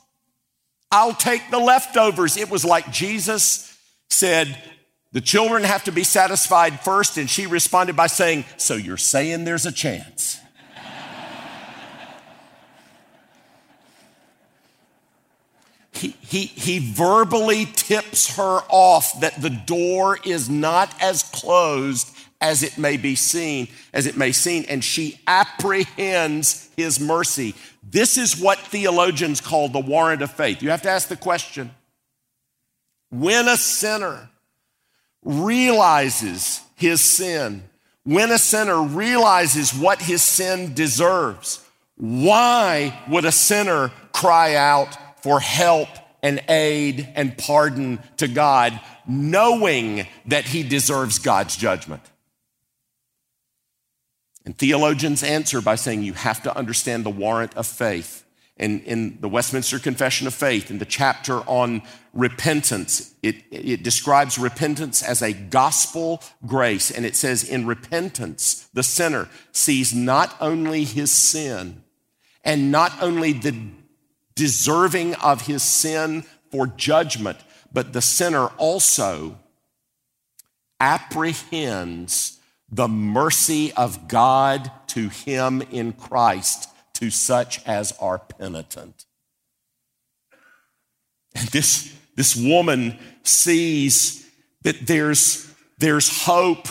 I'll 0.90 1.14
take 1.14 1.50
the 1.50 1.58
leftovers. 1.58 2.36
It 2.36 2.50
was 2.50 2.64
like 2.64 2.90
Jesus 2.90 3.76
said, 4.08 4.56
the 5.12 5.20
children 5.20 5.64
have 5.64 5.84
to 5.84 5.92
be 5.92 6.04
satisfied 6.04 6.80
first. 6.80 7.16
And 7.18 7.28
she 7.28 7.46
responded 7.46 7.96
by 7.96 8.06
saying, 8.06 8.44
So 8.56 8.74
you're 8.74 8.96
saying 8.96 9.44
there's 9.44 9.66
a 9.66 9.72
chance? 9.72 10.40
he, 15.98 16.14
he, 16.20 16.46
he 16.46 16.78
verbally 16.78 17.66
tips 17.66 18.36
her 18.36 18.60
off 18.68 19.20
that 19.20 19.40
the 19.40 19.50
door 19.50 20.18
is 20.24 20.48
not 20.48 20.94
as 21.02 21.24
closed 21.24 22.14
as 22.40 22.62
it 22.62 22.78
may 22.78 22.96
be 22.96 23.16
seen, 23.16 23.66
as 23.92 24.06
it 24.06 24.16
may 24.16 24.30
seem, 24.30 24.64
and 24.68 24.84
she 24.84 25.18
apprehends 25.26 26.70
his 26.76 27.00
mercy. 27.00 27.54
This 27.90 28.18
is 28.18 28.38
what 28.38 28.58
theologians 28.58 29.40
call 29.40 29.68
the 29.68 29.80
warrant 29.80 30.20
of 30.20 30.30
faith. 30.30 30.62
You 30.62 30.70
have 30.70 30.82
to 30.82 30.90
ask 30.90 31.08
the 31.08 31.16
question 31.16 31.70
when 33.10 33.48
a 33.48 33.56
sinner 33.56 34.28
realizes 35.22 36.60
his 36.76 37.00
sin, 37.00 37.62
when 38.04 38.30
a 38.30 38.38
sinner 38.38 38.82
realizes 38.82 39.72
what 39.72 40.02
his 40.02 40.22
sin 40.22 40.74
deserves, 40.74 41.64
why 41.96 42.98
would 43.08 43.24
a 43.24 43.32
sinner 43.32 43.90
cry 44.12 44.54
out 44.54 44.96
for 45.22 45.40
help 45.40 45.88
and 46.22 46.42
aid 46.48 47.08
and 47.14 47.38
pardon 47.38 48.00
to 48.18 48.28
God, 48.28 48.78
knowing 49.06 50.06
that 50.26 50.44
he 50.44 50.62
deserves 50.62 51.18
God's 51.18 51.56
judgment? 51.56 52.02
And 54.44 54.56
theologians 54.56 55.22
answer 55.22 55.60
by 55.60 55.74
saying 55.74 56.02
you 56.02 56.14
have 56.14 56.42
to 56.44 56.56
understand 56.56 57.04
the 57.04 57.10
warrant 57.10 57.54
of 57.54 57.66
faith 57.66 58.24
in, 58.58 58.80
in 58.80 59.18
the 59.20 59.28
Westminster 59.28 59.78
Confession 59.78 60.26
of 60.26 60.34
Faith, 60.34 60.70
in 60.70 60.78
the 60.78 60.84
chapter 60.84 61.36
on 61.48 61.82
repentance, 62.12 63.14
it, 63.22 63.36
it 63.50 63.82
describes 63.84 64.36
repentance 64.36 65.02
as 65.02 65.22
a 65.22 65.32
gospel 65.32 66.20
grace. 66.44 66.90
And 66.90 67.06
it 67.06 67.14
says, 67.14 67.44
in 67.44 67.66
repentance, 67.66 68.68
the 68.74 68.82
sinner 68.82 69.28
sees 69.52 69.94
not 69.94 70.36
only 70.40 70.84
his 70.84 71.12
sin 71.12 71.84
and 72.42 72.72
not 72.72 73.00
only 73.00 73.32
the 73.32 73.56
deserving 74.34 75.14
of 75.16 75.46
his 75.46 75.62
sin 75.62 76.24
for 76.50 76.66
judgment, 76.66 77.38
but 77.72 77.92
the 77.92 78.02
sinner 78.02 78.46
also 78.56 79.38
apprehends 80.80 82.37
the 82.70 82.88
mercy 82.88 83.72
of 83.72 84.08
God 84.08 84.70
to 84.88 85.08
him 85.08 85.62
in 85.70 85.92
Christ 85.92 86.68
to 86.94 87.10
such 87.10 87.64
as 87.66 87.92
are 88.00 88.18
penitent. 88.18 89.06
And 91.34 91.48
this, 91.48 91.94
this 92.16 92.34
woman 92.34 92.98
sees 93.22 94.28
that 94.62 94.86
there's, 94.86 95.52
there's 95.78 96.24
hope, 96.24 96.68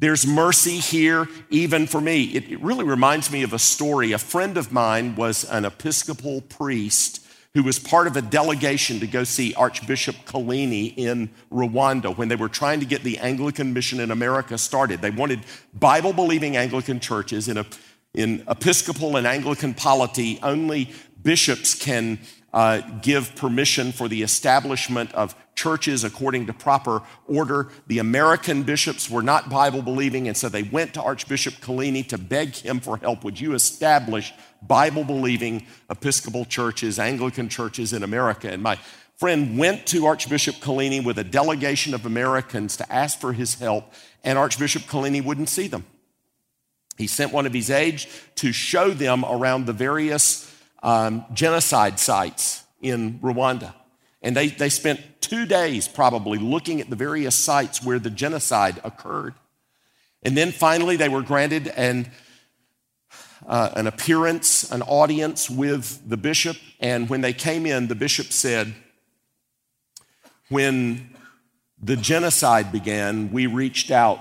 There's 0.00 0.24
mercy 0.24 0.78
here, 0.78 1.28
even 1.50 1.88
for 1.88 2.00
me. 2.00 2.22
It, 2.26 2.52
it, 2.52 2.62
really 2.62 2.84
reminds 2.84 3.32
me 3.32 3.42
of 3.42 3.52
a 3.52 3.58
story. 3.58 4.12
A 4.12 4.18
friend 4.18 4.56
of 4.56 4.70
mine 4.70 5.16
was 5.16 5.44
an 5.44 5.64
Episcopal 5.64 6.40
priest 6.40 7.26
who 7.58 7.64
was 7.64 7.80
part 7.80 8.06
of 8.06 8.16
a 8.16 8.22
delegation 8.22 9.00
to 9.00 9.06
go 9.08 9.24
see 9.24 9.52
Archbishop 9.54 10.14
Kolini 10.26 10.94
in 10.96 11.28
Rwanda 11.50 12.16
when 12.16 12.28
they 12.28 12.36
were 12.36 12.48
trying 12.48 12.78
to 12.78 12.86
get 12.86 13.02
the 13.02 13.18
Anglican 13.18 13.72
mission 13.72 13.98
in 13.98 14.12
America 14.12 14.56
started. 14.56 15.02
They 15.02 15.10
wanted 15.10 15.40
Bible 15.74 16.12
believing 16.12 16.56
Anglican 16.56 17.00
churches 17.00 17.48
in, 17.48 17.56
a, 17.56 17.66
in 18.14 18.44
Episcopal 18.48 19.16
and 19.16 19.26
Anglican 19.26 19.74
polity. 19.74 20.38
Only 20.40 20.92
bishops 21.20 21.74
can 21.74 22.20
uh, 22.52 22.80
give 23.02 23.34
permission 23.34 23.90
for 23.90 24.06
the 24.06 24.22
establishment 24.22 25.12
of 25.14 25.34
churches 25.56 26.04
according 26.04 26.46
to 26.46 26.52
proper 26.52 27.02
order. 27.26 27.70
The 27.88 27.98
American 27.98 28.62
bishops 28.62 29.10
were 29.10 29.22
not 29.22 29.50
Bible 29.50 29.82
believing, 29.82 30.28
and 30.28 30.36
so 30.36 30.48
they 30.48 30.62
went 30.62 30.94
to 30.94 31.02
Archbishop 31.02 31.54
Kolini 31.54 32.04
to 32.04 32.18
beg 32.18 32.54
him 32.54 32.78
for 32.78 32.98
help. 32.98 33.24
Would 33.24 33.40
you 33.40 33.54
establish 33.54 34.32
Bible 34.62 35.04
believing 35.04 35.66
Episcopal 35.90 36.44
churches, 36.44 36.98
Anglican 36.98 37.48
churches 37.48 37.92
in 37.92 38.02
America? 38.02 38.50
And 38.50 38.62
my 38.62 38.78
friend 39.16 39.58
went 39.58 39.86
to 39.86 40.06
Archbishop 40.06 40.60
Kolini 40.60 41.00
with 41.00 41.18
a 41.18 41.24
delegation 41.24 41.94
of 41.94 42.06
Americans 42.06 42.76
to 42.76 42.92
ask 42.92 43.20
for 43.20 43.32
his 43.32 43.54
help, 43.54 43.92
and 44.22 44.38
Archbishop 44.38 44.86
Kolini 44.86 45.20
wouldn't 45.20 45.48
see 45.48 45.68
them. 45.68 45.84
He 46.96 47.06
sent 47.06 47.32
one 47.32 47.46
of 47.46 47.52
his 47.52 47.70
aides 47.70 48.06
to 48.36 48.52
show 48.52 48.90
them 48.90 49.24
around 49.24 49.66
the 49.66 49.72
various 49.72 50.52
um, 50.82 51.24
genocide 51.32 51.98
sites 52.00 52.64
in 52.80 53.18
Rwanda. 53.20 53.74
And 54.20 54.36
they, 54.36 54.48
they 54.48 54.68
spent 54.68 55.00
two 55.20 55.46
days 55.46 55.86
probably 55.86 56.38
looking 56.38 56.80
at 56.80 56.90
the 56.90 56.96
various 56.96 57.36
sites 57.36 57.84
where 57.84 57.98
the 57.98 58.10
genocide 58.10 58.80
occurred. 58.82 59.34
And 60.22 60.36
then 60.36 60.50
finally, 60.50 60.96
they 60.96 61.08
were 61.08 61.22
granted 61.22 61.68
an, 61.68 62.10
uh, 63.48 63.70
an 63.74 63.86
appearance, 63.86 64.70
an 64.70 64.82
audience 64.82 65.48
with 65.48 66.08
the 66.08 66.16
bishop. 66.16 66.56
And 66.78 67.08
when 67.08 67.22
they 67.22 67.32
came 67.32 67.66
in, 67.66 67.88
the 67.88 67.94
bishop 67.94 68.26
said, 68.26 68.74
When 70.48 71.16
the 71.82 71.96
genocide 71.96 72.70
began, 72.70 73.32
we 73.32 73.46
reached 73.46 73.90
out 73.90 74.20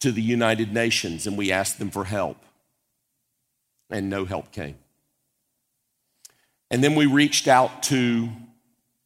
to 0.00 0.12
the 0.12 0.22
United 0.22 0.72
Nations 0.72 1.26
and 1.26 1.36
we 1.36 1.50
asked 1.50 1.78
them 1.78 1.90
for 1.90 2.04
help. 2.04 2.38
And 3.90 4.08
no 4.08 4.24
help 4.24 4.52
came. 4.52 4.76
And 6.70 6.84
then 6.84 6.94
we 6.94 7.06
reached 7.06 7.48
out 7.48 7.82
to 7.84 8.28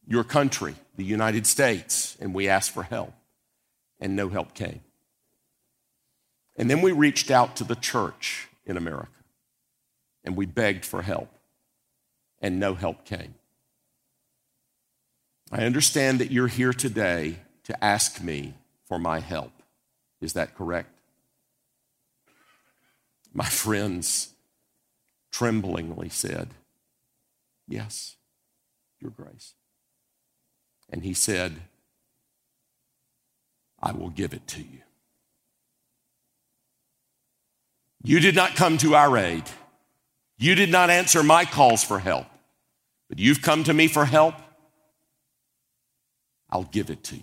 your 0.06 0.24
country, 0.24 0.74
the 0.96 1.04
United 1.04 1.46
States, 1.46 2.16
and 2.20 2.34
we 2.34 2.48
asked 2.48 2.72
for 2.72 2.82
help, 2.82 3.14
and 4.00 4.16
no 4.16 4.28
help 4.28 4.54
came. 4.54 4.80
And 6.56 6.68
then 6.68 6.82
we 6.82 6.92
reached 6.92 7.30
out 7.30 7.56
to 7.56 7.64
the 7.64 7.76
church 7.76 8.48
in 8.66 8.76
America, 8.76 9.08
and 10.24 10.36
we 10.36 10.46
begged 10.46 10.84
for 10.84 11.02
help, 11.02 11.28
and 12.40 12.60
no 12.60 12.74
help 12.74 13.04
came. 13.04 13.34
I 15.50 15.64
understand 15.64 16.18
that 16.20 16.30
you're 16.30 16.48
here 16.48 16.72
today 16.72 17.36
to 17.64 17.84
ask 17.84 18.22
me 18.22 18.54
for 18.86 18.98
my 18.98 19.20
help. 19.20 19.52
Is 20.20 20.32
that 20.32 20.54
correct? 20.54 20.88
My 23.34 23.44
friends 23.44 24.32
tremblingly 25.30 26.08
said, 26.08 26.48
Yes, 27.68 28.16
your 29.00 29.10
grace. 29.10 29.54
And 30.90 31.02
he 31.02 31.14
said, 31.14 31.54
I 33.82 33.92
will 33.92 34.10
give 34.10 34.34
it 34.34 34.46
to 34.48 34.60
you. 34.60 34.80
You 38.04 38.20
did 38.20 38.34
not 38.34 38.56
come 38.56 38.78
to 38.78 38.94
our 38.94 39.16
aid. 39.16 39.44
You 40.42 40.56
did 40.56 40.70
not 40.70 40.90
answer 40.90 41.22
my 41.22 41.44
calls 41.44 41.84
for 41.84 42.00
help, 42.00 42.26
but 43.08 43.20
you've 43.20 43.42
come 43.42 43.62
to 43.62 43.72
me 43.72 43.86
for 43.86 44.04
help. 44.04 44.34
I'll 46.50 46.64
give 46.64 46.90
it 46.90 47.04
to 47.04 47.14
you. 47.14 47.22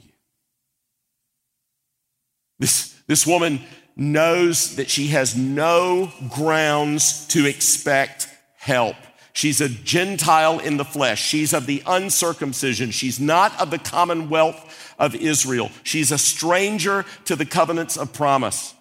This, 2.60 2.96
this 3.08 3.28
woman 3.28 3.60
knows 3.98 4.78
that 4.78 4.90
she 4.90 5.08
has 5.08 5.36
no 5.36 6.14
grounds 6.30 7.28
to 7.28 7.46
expect 7.46 8.30
help. 8.58 8.96
She's 9.34 9.60
a 9.60 9.68
Gentile 9.68 10.60
in 10.60 10.78
the 10.78 10.86
flesh. 10.86 11.22
She's 11.22 11.54
of 11.54 11.66
the 11.66 11.84
uncircumcision. 11.86 12.92
She's 12.92 13.20
not 13.20 13.60
of 13.60 13.70
the 13.70 13.80
commonwealth 13.80 14.96
of 14.98 15.14
Israel. 15.14 15.72
She's 15.84 16.14
a 16.14 16.18
stranger 16.18 17.04
to 17.26 17.36
the 17.36 17.46
covenants 17.46 17.98
of 17.98 18.14
promise. 18.14 18.74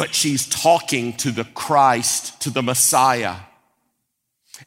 But 0.00 0.14
she's 0.14 0.46
talking 0.46 1.12
to 1.18 1.30
the 1.30 1.44
Christ, 1.44 2.40
to 2.40 2.48
the 2.48 2.62
Messiah. 2.62 3.36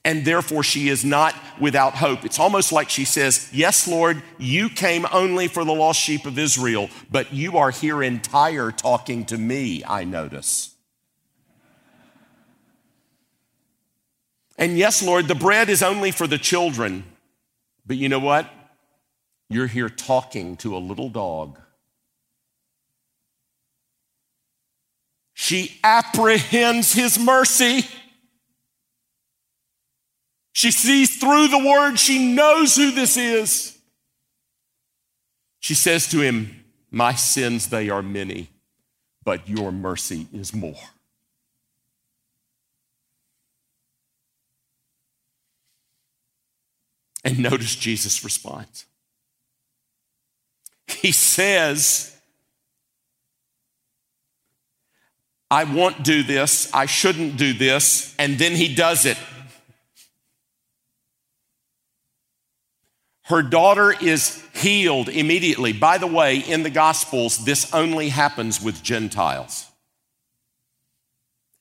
And 0.05 0.25
therefore, 0.25 0.61
she 0.61 0.89
is 0.89 1.03
not 1.03 1.33
without 1.59 1.95
hope. 1.95 2.23
It's 2.23 2.37
almost 2.37 2.71
like 2.71 2.91
she 2.91 3.03
says, 3.03 3.49
Yes, 3.51 3.87
Lord, 3.87 4.21
you 4.37 4.69
came 4.69 5.07
only 5.11 5.47
for 5.47 5.65
the 5.65 5.73
lost 5.73 5.99
sheep 5.99 6.27
of 6.27 6.37
Israel, 6.37 6.87
but 7.09 7.33
you 7.33 7.57
are 7.57 7.71
here 7.71 8.03
in 8.03 8.19
Tyre 8.19 8.71
talking 8.71 9.25
to 9.25 9.35
me, 9.35 9.83
I 9.87 10.03
notice. 10.03 10.75
And 14.55 14.77
yes, 14.77 15.01
Lord, 15.01 15.27
the 15.27 15.33
bread 15.33 15.67
is 15.67 15.81
only 15.81 16.11
for 16.11 16.27
the 16.27 16.37
children. 16.37 17.05
But 17.87 17.97
you 17.97 18.07
know 18.07 18.19
what? 18.19 18.47
You're 19.49 19.65
here 19.65 19.89
talking 19.89 20.57
to 20.57 20.77
a 20.77 20.77
little 20.77 21.09
dog. 21.09 21.57
She 25.43 25.77
apprehends 25.83 26.93
his 26.93 27.19
mercy. 27.19 27.85
She 30.53 30.71
sees 30.71 31.17
through 31.17 31.49
the 31.49 31.57
word. 31.57 31.99
She 31.99 32.33
knows 32.33 32.77
who 32.77 32.91
this 32.91 33.17
is. 33.17 33.77
She 35.59 35.73
says 35.73 36.07
to 36.11 36.21
him, 36.21 36.63
My 36.91 37.13
sins, 37.13 37.67
they 37.67 37.89
are 37.89 38.01
many, 38.01 38.51
but 39.25 39.49
your 39.49 39.73
mercy 39.73 40.27
is 40.31 40.53
more. 40.53 40.79
And 47.25 47.39
notice 47.39 47.75
Jesus' 47.75 48.23
response. 48.23 48.85
He 50.87 51.11
says, 51.11 52.12
I 55.53 55.65
won't 55.65 56.01
do 56.01 56.23
this, 56.23 56.73
I 56.73 56.87
shouldn't 56.87 57.37
do 57.37 57.53
this, 57.53 58.15
and 58.17 58.39
then 58.39 58.53
he 58.53 58.73
does 58.73 59.05
it. 59.05 59.19
Her 63.25 63.43
daughter 63.43 63.93
is 63.93 64.43
healed 64.55 65.09
immediately. 65.09 65.71
By 65.71 65.99
the 65.99 66.07
way, 66.07 66.37
in 66.37 66.63
the 66.63 66.71
Gospels, 66.71 67.45
this 67.45 67.71
only 67.71 68.09
happens 68.09 68.63
with 68.63 68.81
Gentiles. 68.81 69.67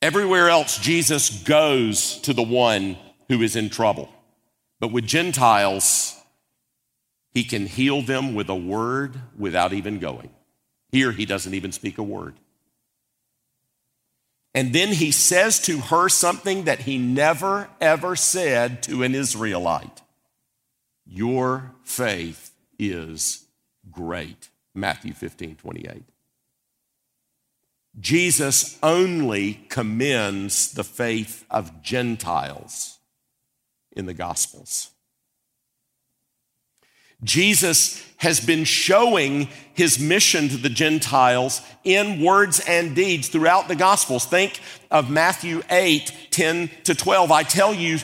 Everywhere 0.01 0.49
else, 0.49 0.79
Jesus 0.79 1.43
goes 1.43 2.17
to 2.21 2.33
the 2.33 2.41
one 2.41 2.97
who 3.29 3.43
is 3.43 3.55
in 3.55 3.69
trouble. 3.69 4.09
But 4.79 4.91
with 4.91 5.05
Gentiles, 5.05 6.19
he 7.29 7.43
can 7.43 7.67
heal 7.67 8.01
them 8.01 8.33
with 8.33 8.49
a 8.49 8.55
word 8.55 9.21
without 9.37 9.71
even 9.71 9.99
going. 9.99 10.31
Here, 10.91 11.11
he 11.11 11.27
doesn't 11.27 11.53
even 11.53 11.71
speak 11.71 11.99
a 11.99 12.03
word. 12.03 12.33
And 14.55 14.73
then 14.73 14.89
he 14.89 15.11
says 15.11 15.59
to 15.61 15.79
her 15.79 16.09
something 16.09 16.65
that 16.65 16.81
he 16.81 16.97
never, 16.97 17.69
ever 17.81 18.15
said 18.15 18.83
to 18.83 19.03
an 19.03 19.15
Israelite 19.15 20.01
Your 21.05 21.71
faith 21.83 22.51
is 22.77 23.45
great. 23.89 24.49
Matthew 24.75 25.13
15, 25.13 25.55
28. 25.55 26.03
Jesus 27.99 28.79
only 28.81 29.65
commends 29.69 30.71
the 30.71 30.83
faith 30.83 31.45
of 31.49 31.83
Gentiles 31.83 32.97
in 33.91 34.07
the 34.07 34.15
Gospels. 34.15 34.92
Jesus 37.23 38.03
has 38.17 38.39
been 38.39 38.63
showing 38.63 39.49
his 39.73 39.99
mission 39.99 40.47
to 40.49 40.57
the 40.57 40.69
Gentiles 40.69 41.61
in 41.83 42.21
words 42.21 42.61
and 42.67 42.95
deeds 42.95 43.27
throughout 43.27 43.67
the 43.67 43.75
Gospels. 43.75 44.25
Think 44.25 44.61
of 44.89 45.09
Matthew 45.09 45.61
8, 45.69 46.29
10 46.31 46.69
to 46.85 46.95
12. 46.95 47.31
I 47.31 47.43
tell 47.43 47.73
you, 47.73 47.99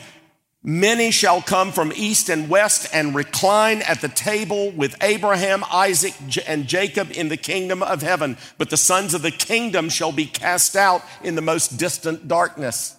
many 0.62 1.10
shall 1.10 1.40
come 1.40 1.72
from 1.72 1.92
east 1.96 2.28
and 2.28 2.50
west 2.50 2.88
and 2.92 3.14
recline 3.14 3.80
at 3.82 4.02
the 4.02 4.08
table 4.08 4.70
with 4.72 4.94
Abraham, 5.02 5.64
Isaac, 5.72 6.14
and 6.46 6.66
Jacob 6.66 7.10
in 7.12 7.28
the 7.28 7.38
kingdom 7.38 7.82
of 7.82 8.02
heaven. 8.02 8.36
But 8.58 8.68
the 8.68 8.76
sons 8.76 9.14
of 9.14 9.22
the 9.22 9.30
kingdom 9.30 9.88
shall 9.88 10.12
be 10.12 10.26
cast 10.26 10.76
out 10.76 11.02
in 11.22 11.34
the 11.34 11.40
most 11.40 11.78
distant 11.78 12.28
darkness. 12.28 12.96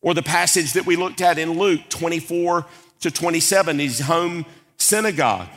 Or 0.00 0.12
the 0.12 0.22
passage 0.22 0.74
that 0.74 0.86
we 0.86 0.96
looked 0.96 1.20
at 1.20 1.38
in 1.38 1.58
Luke 1.58 1.80
24 1.88 2.66
to 3.00 3.10
27, 3.10 3.78
his 3.78 4.00
home 4.00 4.44
synagogue. 4.78 5.48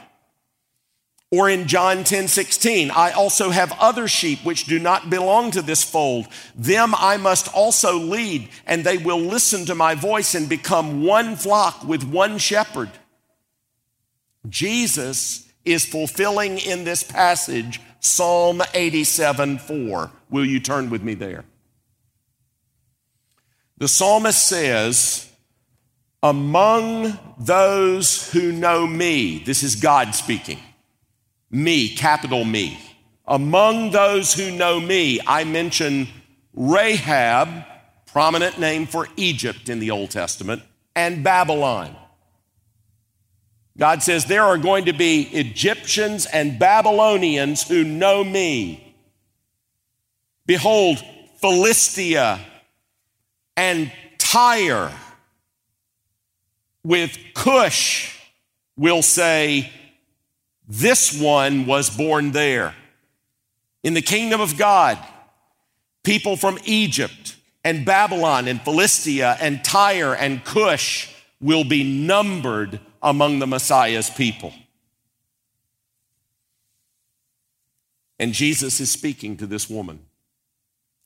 Or 1.33 1.49
in 1.49 1.67
John 1.67 2.03
10 2.03 2.27
16, 2.27 2.91
I 2.91 3.11
also 3.11 3.51
have 3.51 3.71
other 3.79 4.09
sheep 4.09 4.43
which 4.43 4.65
do 4.65 4.79
not 4.79 5.09
belong 5.09 5.51
to 5.51 5.61
this 5.61 5.81
fold. 5.81 6.27
Them 6.55 6.93
I 6.97 7.15
must 7.15 7.53
also 7.53 7.97
lead, 7.97 8.49
and 8.65 8.83
they 8.83 8.97
will 8.97 9.19
listen 9.19 9.65
to 9.67 9.75
my 9.75 9.95
voice 9.95 10.35
and 10.35 10.49
become 10.49 11.05
one 11.05 11.37
flock 11.37 11.85
with 11.85 12.03
one 12.03 12.37
shepherd. 12.37 12.89
Jesus 14.49 15.49
is 15.63 15.85
fulfilling 15.85 16.57
in 16.57 16.83
this 16.83 17.03
passage 17.03 17.79
Psalm 18.01 18.61
87 18.73 19.59
4. 19.59 20.11
Will 20.29 20.45
you 20.45 20.59
turn 20.59 20.89
with 20.89 21.03
me 21.03 21.13
there? 21.13 21.45
The 23.77 23.87
psalmist 23.87 24.47
says, 24.47 25.30
Among 26.23 27.17
those 27.39 28.31
who 28.31 28.51
know 28.51 28.85
me, 28.85 29.39
this 29.39 29.63
is 29.63 29.75
God 29.75 30.13
speaking 30.13 30.59
me, 31.49 31.89
capital 31.89 32.45
Me. 32.45 32.79
Among 33.27 33.91
those 33.91 34.33
who 34.33 34.51
know 34.51 34.79
me, 34.79 35.19
I 35.27 35.43
mention 35.43 36.07
Rahab, 36.53 37.65
prominent 38.07 38.59
name 38.59 38.87
for 38.87 39.07
Egypt 39.15 39.69
in 39.69 39.79
the 39.79 39.91
Old 39.91 40.11
Testament, 40.11 40.63
and 40.95 41.23
Babylon. 41.23 41.95
God 43.77 44.03
says 44.03 44.25
there 44.25 44.43
are 44.43 44.57
going 44.57 44.85
to 44.85 44.93
be 44.93 45.23
Egyptians 45.23 46.25
and 46.25 46.59
Babylonians 46.59 47.67
who 47.67 47.83
know 47.83 48.23
me. 48.23 48.95
Behold, 50.45 51.01
Philistia 51.39 52.39
and 53.55 53.91
Tyre 54.17 54.91
with 56.83 57.17
Cush 57.33 58.19
will 58.77 59.01
say, 59.01 59.71
this 60.67 61.19
one 61.19 61.65
was 61.65 61.89
born 61.89 62.31
there. 62.31 62.73
In 63.83 63.93
the 63.93 64.01
kingdom 64.01 64.41
of 64.41 64.57
God, 64.57 64.97
people 66.03 66.37
from 66.37 66.57
Egypt 66.65 67.35
and 67.63 67.85
Babylon 67.85 68.47
and 68.47 68.61
Philistia 68.61 69.37
and 69.39 69.63
Tyre 69.63 70.15
and 70.15 70.43
Cush 70.43 71.13
will 71.39 71.63
be 71.63 71.83
numbered 71.83 72.79
among 73.01 73.39
the 73.39 73.47
Messiah's 73.47 74.09
people. 74.09 74.53
And 78.19 78.33
Jesus 78.33 78.79
is 78.79 78.91
speaking 78.91 79.35
to 79.37 79.47
this 79.47 79.67
woman, 79.67 79.99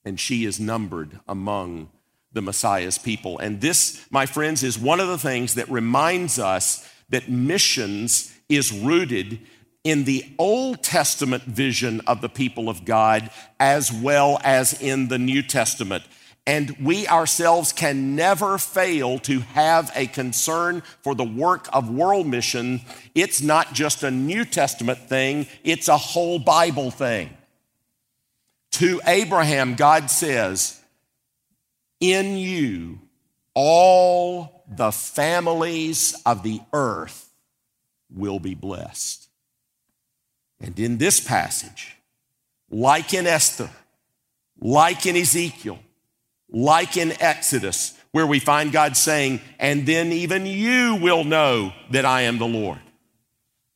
and 0.03 0.19
she 0.19 0.43
is 0.43 0.59
numbered 0.59 1.19
among 1.27 1.89
the 2.35 2.41
Messiah's 2.41 2.99
people. 2.99 3.39
And 3.39 3.61
this, 3.61 4.05
my 4.11 4.27
friends, 4.27 4.61
is 4.61 4.77
one 4.77 4.99
of 4.99 5.07
the 5.07 5.17
things 5.17 5.55
that 5.55 5.69
reminds 5.69 6.37
us 6.37 6.87
that 7.09 7.29
missions 7.29 8.31
is 8.49 8.71
rooted 8.71 9.39
in 9.83 10.03
the 10.03 10.25
Old 10.37 10.83
Testament 10.83 11.43
vision 11.43 12.01
of 12.01 12.21
the 12.21 12.29
people 12.29 12.69
of 12.69 12.85
God 12.85 13.29
as 13.59 13.91
well 13.91 14.39
as 14.43 14.79
in 14.81 15.07
the 15.07 15.17
New 15.17 15.41
Testament. 15.41 16.03
And 16.47 16.75
we 16.79 17.07
ourselves 17.07 17.71
can 17.71 18.15
never 18.15 18.57
fail 18.57 19.17
to 19.19 19.39
have 19.39 19.91
a 19.95 20.07
concern 20.07 20.83
for 21.01 21.15
the 21.15 21.23
work 21.23 21.67
of 21.73 21.89
world 21.89 22.27
mission. 22.27 22.81
It's 23.15 23.41
not 23.41 23.73
just 23.73 24.03
a 24.03 24.11
New 24.11 24.45
Testament 24.45 24.99
thing, 24.99 25.47
it's 25.63 25.87
a 25.87 25.97
whole 25.97 26.37
Bible 26.37 26.91
thing. 26.91 27.29
To 28.73 28.99
Abraham, 29.07 29.75
God 29.75 30.11
says, 30.11 30.81
In 32.13 32.37
you, 32.37 32.99
all 33.55 34.63
the 34.67 34.91
families 34.91 36.15
of 36.25 36.43
the 36.43 36.61
earth 36.71 37.29
will 38.13 38.39
be 38.39 38.53
blessed. 38.53 39.27
And 40.59 40.79
in 40.79 40.97
this 40.97 41.19
passage, 41.19 41.97
like 42.69 43.13
in 43.13 43.25
Esther, 43.25 43.69
like 44.59 45.05
in 45.05 45.15
Ezekiel, 45.15 45.79
like 46.49 46.95
in 46.95 47.19
Exodus, 47.21 47.97
where 48.11 48.27
we 48.27 48.39
find 48.39 48.71
God 48.71 48.95
saying, 48.95 49.41
and 49.59 49.85
then 49.85 50.11
even 50.11 50.45
you 50.45 50.95
will 51.01 51.23
know 51.23 51.73
that 51.91 52.05
I 52.05 52.21
am 52.21 52.37
the 52.37 52.45
Lord. 52.45 52.79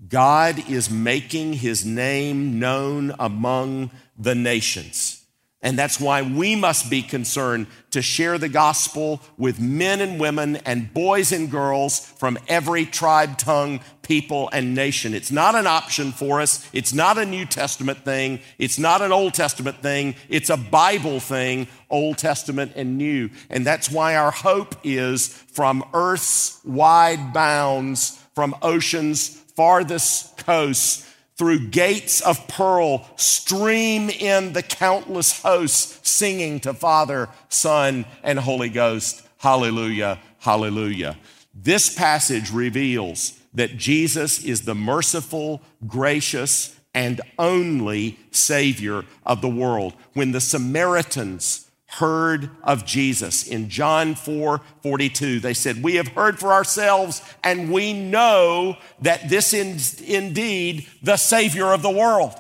God 0.08 0.70
is 0.70 0.90
making 0.90 1.54
his 1.54 1.86
name 1.86 2.60
known 2.60 3.14
among 3.20 3.92
the 4.18 4.36
nations. 4.36 5.19
And 5.62 5.78
that's 5.78 6.00
why 6.00 6.22
we 6.22 6.56
must 6.56 6.90
be 6.90 7.02
concerned 7.02 7.68
to 7.92 8.02
share 8.02 8.38
the 8.38 8.48
gospel 8.48 9.22
with 9.38 9.60
men 9.60 10.00
and 10.00 10.18
women 10.18 10.56
and 10.58 10.94
boys 10.94 11.34
and 11.34 11.52
girls 11.52 12.00
from 12.00 12.38
every 12.48 12.86
tribe, 12.86 13.38
tongue, 13.38 13.82
people, 14.02 14.50
and 14.54 14.74
nation. 14.74 15.14
It's 15.14 15.34
not 15.34 15.56
an 15.56 15.68
option 15.68 16.14
for 16.14 16.40
us. 16.40 16.70
It's 16.72 16.94
not 16.94 17.18
a 17.18 17.26
New 17.26 17.46
Testament 17.46 18.06
thing. 18.06 18.40
It's 18.58 18.80
not 18.80 19.02
an 19.02 19.12
Old 19.12 19.34
Testament 19.34 19.82
thing. 19.82 20.16
It's 20.30 20.50
a 20.50 20.56
Bible 20.56 21.20
thing, 21.20 21.68
Old 21.90 22.18
Testament 22.18 22.72
and 22.78 22.98
New. 22.98 23.30
And 23.50 23.66
that's 23.66 23.92
why 23.92 24.16
our 24.16 24.32
hope 24.32 24.76
is 24.86 25.28
from 25.28 25.84
earth's 25.94 26.64
wide 26.64 27.34
bounds, 27.34 28.24
from 28.34 28.56
ocean's 28.62 29.28
farthest 29.28 30.38
coasts 30.38 31.09
through 31.40 31.70
gates 31.70 32.20
of 32.20 32.50
pearl 32.50 33.10
stream 33.16 34.10
in 34.10 34.52
the 34.52 34.62
countless 34.62 35.42
hosts 35.42 35.98
singing 36.08 36.60
to 36.60 36.74
Father, 36.74 37.30
Son, 37.48 38.06
and 38.24 38.38
Holy 38.38 38.68
Ghost. 38.68 39.26
Hallelujah, 39.38 40.20
hallelujah. 40.40 41.18
This 41.54 41.96
passage 41.96 42.52
reveals 42.52 43.40
that 43.54 43.78
Jesus 43.78 44.44
is 44.44 44.64
the 44.64 44.76
merciful, 44.76 45.62
gracious, 45.88 46.78
and 46.94 47.22
only 47.40 48.20
Savior 48.32 49.06
of 49.26 49.40
the 49.40 49.48
world. 49.48 49.94
When 50.12 50.34
the 50.34 50.42
Samaritans 50.42 51.69
heard 51.90 52.52
of 52.64 52.86
Jesus. 52.86 53.48
In 53.48 53.70
John 53.70 54.16
4 54.16 54.62
42, 54.84 55.40
they 55.40 55.54
said, 55.54 55.84
We 55.84 55.96
have 55.96 56.10
heard 56.10 56.40
for 56.40 56.54
ourselves, 56.54 57.22
and 57.44 57.72
we 57.72 57.94
know 57.94 58.78
that 59.02 59.30
this 59.30 59.54
is 59.54 60.00
indeed 60.02 60.88
the 61.02 61.18
Savior 61.18 61.68
of 61.74 61.82
the 61.82 61.90
world. 61.90 62.34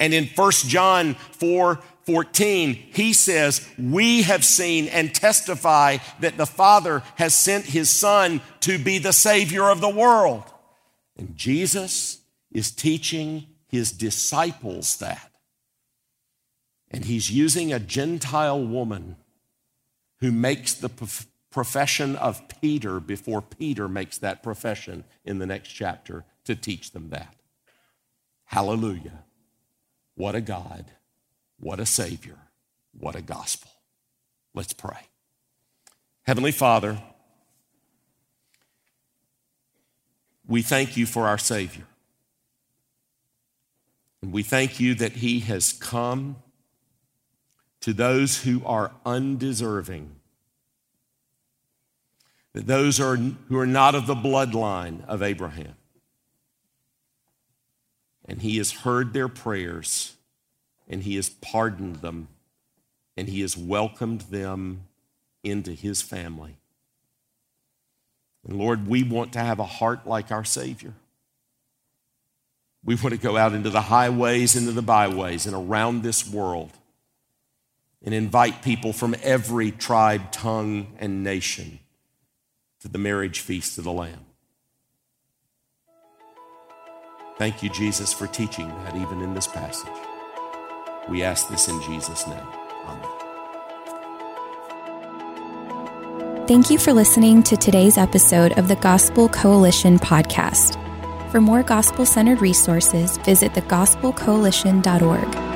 And 0.00 0.12
in 0.12 0.26
1 0.26 0.52
John 0.66 1.14
4 1.14 1.80
14, 2.02 2.74
he 2.74 3.12
says, 3.12 3.66
We 3.78 4.22
have 4.22 4.44
seen 4.44 4.88
and 4.88 5.14
testify 5.14 5.98
that 6.20 6.36
the 6.36 6.46
Father 6.46 7.02
has 7.14 7.34
sent 7.34 7.64
his 7.64 7.88
Son 7.88 8.40
to 8.60 8.78
be 8.78 8.98
the 8.98 9.12
Savior 9.12 9.70
of 9.70 9.80
the 9.80 9.88
world. 9.88 10.44
And 11.16 11.36
Jesus 11.36 12.18
is 12.50 12.70
teaching 12.70 13.46
his 13.68 13.92
disciples 13.92 14.98
that. 14.98 15.30
And 16.94 17.06
he's 17.06 17.28
using 17.28 17.72
a 17.72 17.80
Gentile 17.80 18.64
woman 18.64 19.16
who 20.20 20.30
makes 20.30 20.74
the 20.74 20.88
profession 21.50 22.14
of 22.14 22.40
Peter 22.60 23.00
before 23.00 23.42
Peter 23.42 23.88
makes 23.88 24.16
that 24.18 24.44
profession 24.44 25.02
in 25.24 25.40
the 25.40 25.46
next 25.46 25.70
chapter 25.70 26.24
to 26.44 26.54
teach 26.54 26.92
them 26.92 27.10
that. 27.10 27.34
Hallelujah. 28.44 29.24
What 30.14 30.36
a 30.36 30.40
God. 30.40 30.84
What 31.58 31.80
a 31.80 31.86
Savior. 31.86 32.38
What 32.96 33.16
a 33.16 33.22
gospel. 33.22 33.72
Let's 34.54 34.72
pray. 34.72 35.08
Heavenly 36.22 36.52
Father, 36.52 37.02
we 40.46 40.62
thank 40.62 40.96
you 40.96 41.06
for 41.06 41.26
our 41.26 41.38
Savior. 41.38 41.86
And 44.22 44.32
we 44.32 44.44
thank 44.44 44.78
you 44.78 44.94
that 44.94 45.12
He 45.14 45.40
has 45.40 45.72
come 45.72 46.36
to 47.84 47.92
those 47.92 48.44
who 48.44 48.64
are 48.64 48.92
undeserving, 49.04 50.08
that 52.54 52.66
those 52.66 52.98
are, 52.98 53.16
who 53.16 53.58
are 53.58 53.66
not 53.66 53.94
of 53.94 54.06
the 54.06 54.14
bloodline 54.14 55.06
of 55.06 55.22
Abraham. 55.22 55.74
And 58.24 58.40
he 58.40 58.56
has 58.56 58.72
heard 58.72 59.12
their 59.12 59.28
prayers, 59.28 60.14
and 60.88 61.02
he 61.02 61.16
has 61.16 61.28
pardoned 61.28 61.96
them, 61.96 62.28
and 63.18 63.28
he 63.28 63.42
has 63.42 63.54
welcomed 63.54 64.22
them 64.22 64.84
into 65.42 65.72
his 65.72 66.00
family. 66.00 66.56
And 68.48 68.56
Lord, 68.56 68.88
we 68.88 69.02
want 69.02 69.34
to 69.34 69.40
have 69.40 69.58
a 69.58 69.64
heart 69.64 70.06
like 70.06 70.32
our 70.32 70.44
Savior. 70.44 70.94
We 72.82 72.94
want 72.94 73.10
to 73.10 73.18
go 73.18 73.36
out 73.36 73.52
into 73.52 73.68
the 73.68 73.82
highways, 73.82 74.56
into 74.56 74.72
the 74.72 74.80
byways, 74.80 75.44
and 75.44 75.54
around 75.54 76.02
this 76.02 76.26
world 76.26 76.72
and 78.04 78.14
invite 78.14 78.62
people 78.62 78.92
from 78.92 79.16
every 79.22 79.70
tribe, 79.70 80.30
tongue, 80.30 80.94
and 80.98 81.24
nation 81.24 81.78
to 82.80 82.88
the 82.88 82.98
marriage 82.98 83.40
feast 83.40 83.78
of 83.78 83.84
the 83.84 83.92
Lamb. 83.92 84.26
Thank 87.38 87.62
you, 87.62 87.70
Jesus, 87.70 88.12
for 88.12 88.26
teaching 88.26 88.68
that 88.68 88.94
even 88.94 89.22
in 89.22 89.32
this 89.34 89.46
passage. 89.46 89.88
We 91.08 91.22
ask 91.22 91.48
this 91.48 91.68
in 91.68 91.80
Jesus' 91.82 92.26
name. 92.26 92.46
Amen. 92.86 93.08
Thank 96.46 96.70
you 96.70 96.78
for 96.78 96.92
listening 96.92 97.42
to 97.44 97.56
today's 97.56 97.96
episode 97.96 98.58
of 98.58 98.68
the 98.68 98.76
Gospel 98.76 99.30
Coalition 99.30 99.98
podcast. 99.98 100.78
For 101.32 101.40
more 101.40 101.62
gospel 101.62 102.04
centered 102.06 102.42
resources, 102.42 103.16
visit 103.18 103.52
thegospelcoalition.org. 103.52 105.53